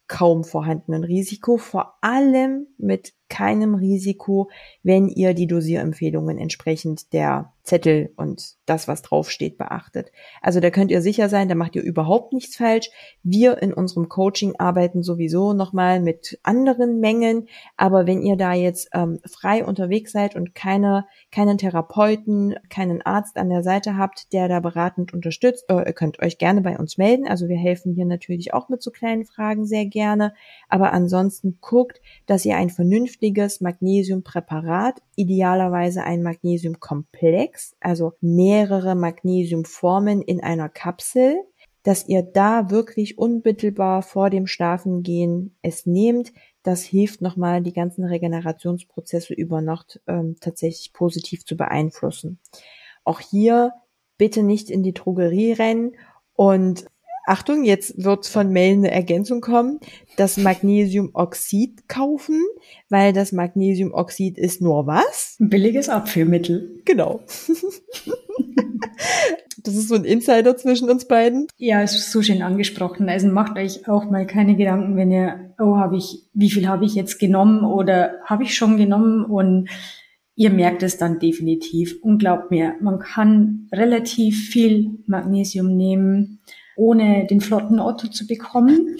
[0.08, 4.50] kaum vorhandenen Risiko, vor allem mit keinem Risiko,
[4.82, 10.12] wenn ihr die Dosierempfehlungen entsprechend der Zettel und das, was draufsteht, beachtet.
[10.42, 12.90] Also da könnt ihr sicher sein, da macht ihr überhaupt nichts falsch.
[13.22, 17.48] Wir in unserem Coaching arbeiten sowieso nochmal mit anderen Mengen,
[17.78, 23.38] aber wenn ihr da jetzt ähm, frei unterwegs seid und keine, keinen Therapeuten, keinen Arzt
[23.38, 26.98] an der Seite habt, der da beratend unterstützt, äh, ihr könnt euch gerne bei uns
[26.98, 27.26] melden.
[27.26, 30.34] Also wir helfen hier natürlich auch mit so kleinen Fragen sehr gerne,
[30.68, 40.22] aber ansonsten guckt, dass ihr ein vernünftiges Magnesiumpräparat, idealerweise ein Magnesiumkomplex, Komplex, also mehrere Magnesiumformen
[40.22, 41.36] in einer Kapsel,
[41.82, 46.32] dass ihr da wirklich unmittelbar vor dem Schlafengehen es nehmt.
[46.62, 52.38] Das hilft nochmal, die ganzen Regenerationsprozesse über Nacht ähm, tatsächlich positiv zu beeinflussen.
[53.04, 53.72] Auch hier
[54.16, 55.92] bitte nicht in die Drogerie rennen
[56.34, 56.86] und
[57.26, 59.80] Achtung, jetzt wird von Mel eine Ergänzung kommen,
[60.16, 62.42] das Magnesiumoxid kaufen,
[62.90, 65.36] weil das Magnesiumoxid ist nur was?
[65.40, 66.82] Ein billiges Abführmittel.
[66.84, 67.22] Genau.
[69.62, 71.46] das ist so ein Insider zwischen uns beiden.
[71.56, 73.08] Ja, ist so schön angesprochen.
[73.08, 76.84] Also macht euch auch mal keine Gedanken, wenn ihr, oh, habe ich, wie viel habe
[76.84, 79.70] ich jetzt genommen oder habe ich schon genommen und
[80.36, 81.96] ihr merkt es dann definitiv.
[82.02, 86.40] Und glaubt mir, man kann relativ viel Magnesium nehmen
[86.76, 88.96] ohne den flotten Otto zu bekommen,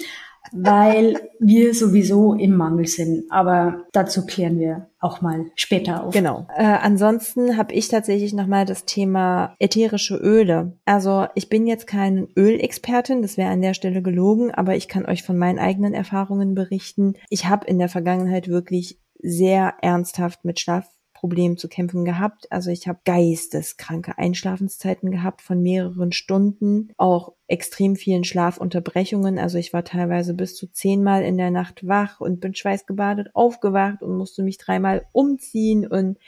[0.52, 3.24] weil wir sowieso im Mangel sind.
[3.30, 6.14] Aber dazu klären wir auch mal später auf.
[6.14, 6.46] Genau.
[6.56, 10.76] Äh, ansonsten habe ich tatsächlich nochmal das Thema ätherische Öle.
[10.84, 15.06] Also ich bin jetzt kein Ölexpertin, das wäre an der Stelle gelogen, aber ich kann
[15.06, 17.14] euch von meinen eigenen Erfahrungen berichten.
[17.30, 20.86] Ich habe in der Vergangenheit wirklich sehr ernsthaft mit Schlaf
[21.24, 22.52] Problemen zu kämpfen gehabt.
[22.52, 29.38] Also ich habe geisteskranke Einschlafenszeiten gehabt von mehreren Stunden, auch extrem vielen Schlafunterbrechungen.
[29.38, 34.02] Also ich war teilweise bis zu zehnmal in der Nacht wach und bin schweißgebadet aufgewacht
[34.02, 36.18] und musste mich dreimal umziehen und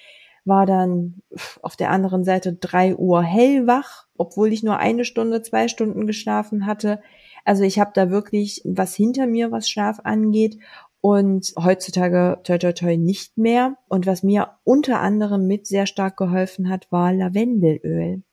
[0.47, 1.20] war dann
[1.61, 6.64] auf der anderen Seite drei Uhr hellwach, obwohl ich nur eine Stunde, zwei Stunden geschlafen
[6.64, 7.03] hatte.
[7.44, 10.59] Also ich habe da wirklich was hinter mir, was Schlaf angeht
[11.07, 13.76] und heutzutage toi toi toi nicht mehr.
[13.86, 18.24] Und was mir unter anderem mit sehr stark geholfen hat, war Lavendelöl.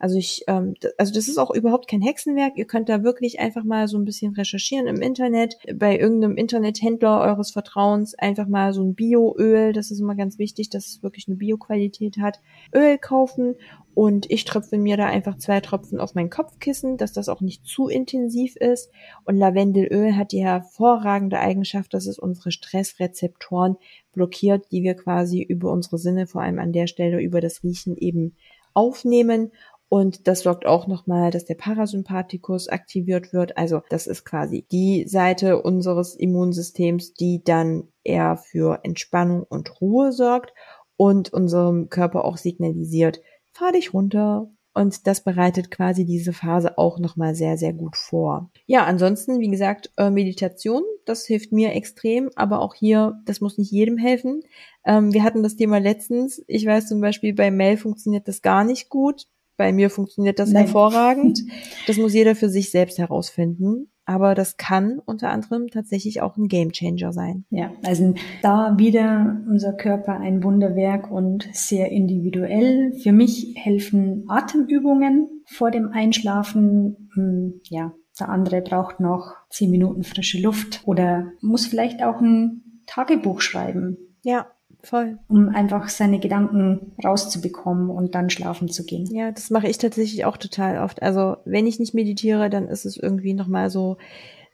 [0.00, 2.56] Also ich, ähm, also das ist auch überhaupt kein Hexenwerk.
[2.56, 7.20] Ihr könnt da wirklich einfach mal so ein bisschen recherchieren im Internet, bei irgendeinem Internethändler
[7.20, 11.28] eures Vertrauens einfach mal so ein Bioöl, das ist immer ganz wichtig, dass es wirklich
[11.28, 12.40] eine Bioqualität hat,
[12.74, 13.56] Öl kaufen
[13.94, 17.66] und ich tröpfe mir da einfach zwei Tropfen auf mein Kopfkissen, dass das auch nicht
[17.66, 18.90] zu intensiv ist.
[19.24, 23.76] Und Lavendelöl hat die hervorragende Eigenschaft, dass es unsere Stressrezeptoren
[24.12, 27.96] blockiert, die wir quasi über unsere Sinne, vor allem an der Stelle über das Riechen
[27.96, 28.36] eben
[28.72, 29.52] aufnehmen
[29.90, 33.58] und das sorgt auch nochmal, dass der Parasympathikus aktiviert wird.
[33.58, 40.12] Also das ist quasi die Seite unseres Immunsystems, die dann eher für Entspannung und Ruhe
[40.12, 40.54] sorgt
[40.96, 43.20] und unserem Körper auch signalisiert,
[43.52, 44.48] fahr dich runter.
[44.72, 48.52] Und das bereitet quasi diese Phase auch nochmal sehr, sehr gut vor.
[48.66, 53.58] Ja, ansonsten, wie gesagt, äh, Meditation, das hilft mir extrem, aber auch hier, das muss
[53.58, 54.44] nicht jedem helfen.
[54.84, 56.44] Ähm, wir hatten das Thema letztens.
[56.46, 59.26] Ich weiß zum Beispiel, bei Mel funktioniert das gar nicht gut
[59.60, 60.64] bei mir funktioniert das Nein.
[60.64, 61.40] hervorragend.
[61.86, 63.90] Das muss jeder für sich selbst herausfinden.
[64.06, 67.44] Aber das kann unter anderem tatsächlich auch ein Gamechanger sein.
[67.50, 72.94] Ja, also da wieder unser Körper ein Wunderwerk und sehr individuell.
[73.02, 77.10] Für mich helfen Atemübungen vor dem Einschlafen.
[77.14, 82.82] Hm, ja, der andere braucht noch zehn Minuten frische Luft oder muss vielleicht auch ein
[82.86, 83.98] Tagebuch schreiben.
[84.22, 84.46] Ja,
[84.82, 85.18] voll.
[85.28, 89.06] Um einfach seine Gedanken rauszubekommen und dann schlafen zu gehen.
[89.06, 91.02] Ja, das mache ich tatsächlich auch total oft.
[91.02, 93.96] Also wenn ich nicht meditiere, dann ist es irgendwie nochmal so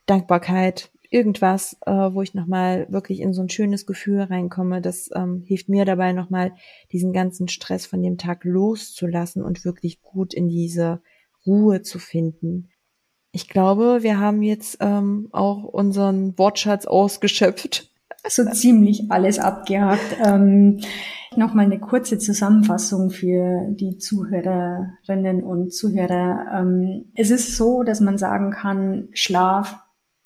[0.07, 4.81] Dankbarkeit, irgendwas, äh, wo ich nochmal wirklich in so ein schönes Gefühl reinkomme.
[4.81, 6.53] Das ähm, hilft mir dabei nochmal,
[6.93, 11.01] diesen ganzen Stress von dem Tag loszulassen und wirklich gut in diese
[11.47, 12.70] Ruhe zu finden.
[13.33, 17.91] Ich glaube, wir haben jetzt ähm, auch unseren Wortschatz ausgeschöpft.
[18.29, 20.16] So ziemlich alles abgehakt.
[20.24, 20.81] Ähm,
[21.37, 26.47] Nochmal eine kurze Zusammenfassung für die Zuhörerinnen und Zuhörer.
[26.61, 29.77] Ähm, es ist so, dass man sagen kann, Schlaf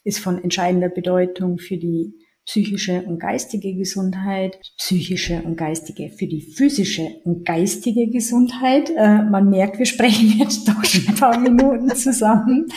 [0.04, 2.14] ist von entscheidender Bedeutung für die
[2.46, 8.90] psychische und geistige Gesundheit, psychische und geistige für die physische und geistige Gesundheit.
[8.96, 12.68] Äh, man merkt, wir sprechen jetzt doch schon ein paar Minuten zusammen.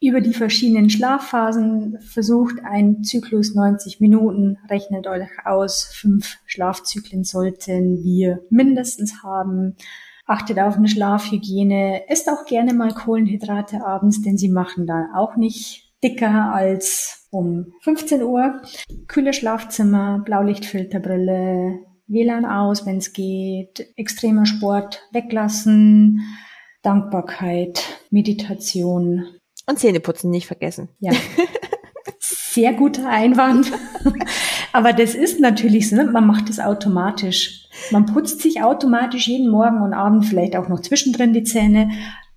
[0.00, 8.04] Über die verschiedenen Schlafphasen versucht ein Zyklus 90 Minuten, rechnet euch aus, fünf Schlafzyklen sollten
[8.04, 9.74] wir mindestens haben.
[10.24, 15.34] Achtet auf eine Schlafhygiene, esst auch gerne mal Kohlenhydrate abends, denn sie machen da auch
[15.34, 18.62] nicht dicker als um 15 Uhr.
[19.08, 26.20] Kühle Schlafzimmer, Blaulichtfilterbrille, WLAN aus, wenn es geht, extremer Sport weglassen,
[26.82, 29.37] Dankbarkeit, Meditation.
[29.68, 30.88] Und Zähneputzen nicht vergessen.
[30.98, 31.12] Ja.
[32.18, 33.70] Sehr guter Einwand.
[34.72, 36.06] Aber das ist natürlich so, ne?
[36.06, 37.68] man macht es automatisch.
[37.90, 41.90] Man putzt sich automatisch jeden Morgen und Abend vielleicht auch noch zwischendrin die Zähne.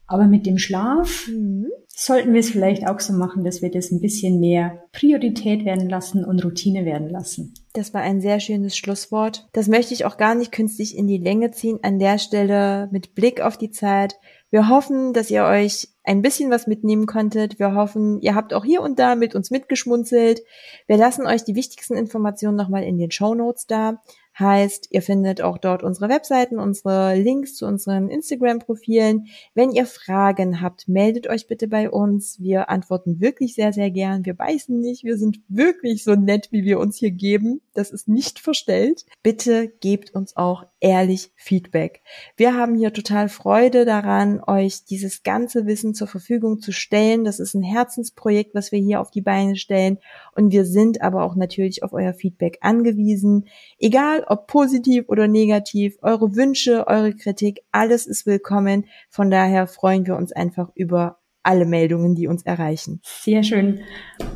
[0.05, 1.67] Aber mit dem Schlaf mhm
[2.01, 5.87] sollten wir es vielleicht auch so machen, dass wir das ein bisschen mehr Priorität werden
[5.87, 7.53] lassen und Routine werden lassen.
[7.73, 9.47] Das war ein sehr schönes Schlusswort.
[9.53, 11.79] Das möchte ich auch gar nicht künstlich in die Länge ziehen.
[11.83, 14.15] An der Stelle mit Blick auf die Zeit.
[14.51, 17.57] Wir hoffen, dass ihr euch ein bisschen was mitnehmen konntet.
[17.57, 20.41] Wir hoffen, ihr habt auch hier und da mit uns mitgeschmunzelt.
[20.87, 24.01] Wir lassen euch die wichtigsten Informationen nochmal in den Show Notes da.
[24.41, 29.27] Heißt, ihr findet auch dort unsere Webseiten, unsere Links zu unseren Instagram-Profilen.
[29.53, 32.39] Wenn ihr Fragen habt, meldet euch bitte bei uns.
[32.39, 34.25] Wir antworten wirklich sehr, sehr gern.
[34.25, 35.03] Wir beißen nicht.
[35.03, 37.61] Wir sind wirklich so nett, wie wir uns hier geben.
[37.75, 39.05] Das ist nicht verstellt.
[39.21, 42.01] Bitte gebt uns auch ehrlich Feedback.
[42.35, 47.23] Wir haben hier total Freude daran, euch dieses ganze Wissen zur Verfügung zu stellen.
[47.23, 49.99] Das ist ein Herzensprojekt, was wir hier auf die Beine stellen.
[50.35, 53.45] Und wir sind aber auch natürlich auf euer Feedback angewiesen.
[53.77, 58.85] Egal ob positiv oder negativ, eure Wünsche, eure Kritik, alles ist willkommen.
[59.09, 63.01] Von daher freuen wir uns einfach über alle Meldungen, die uns erreichen.
[63.03, 63.81] Sehr schön.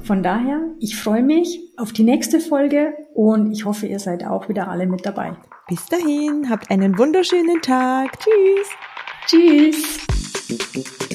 [0.03, 4.49] Von daher, ich freue mich auf die nächste Folge und ich hoffe, ihr seid auch
[4.49, 5.37] wieder alle mit dabei.
[5.69, 8.19] Bis dahin, habt einen wunderschönen Tag.
[8.19, 8.69] Tschüss.
[9.27, 11.05] Tschüss.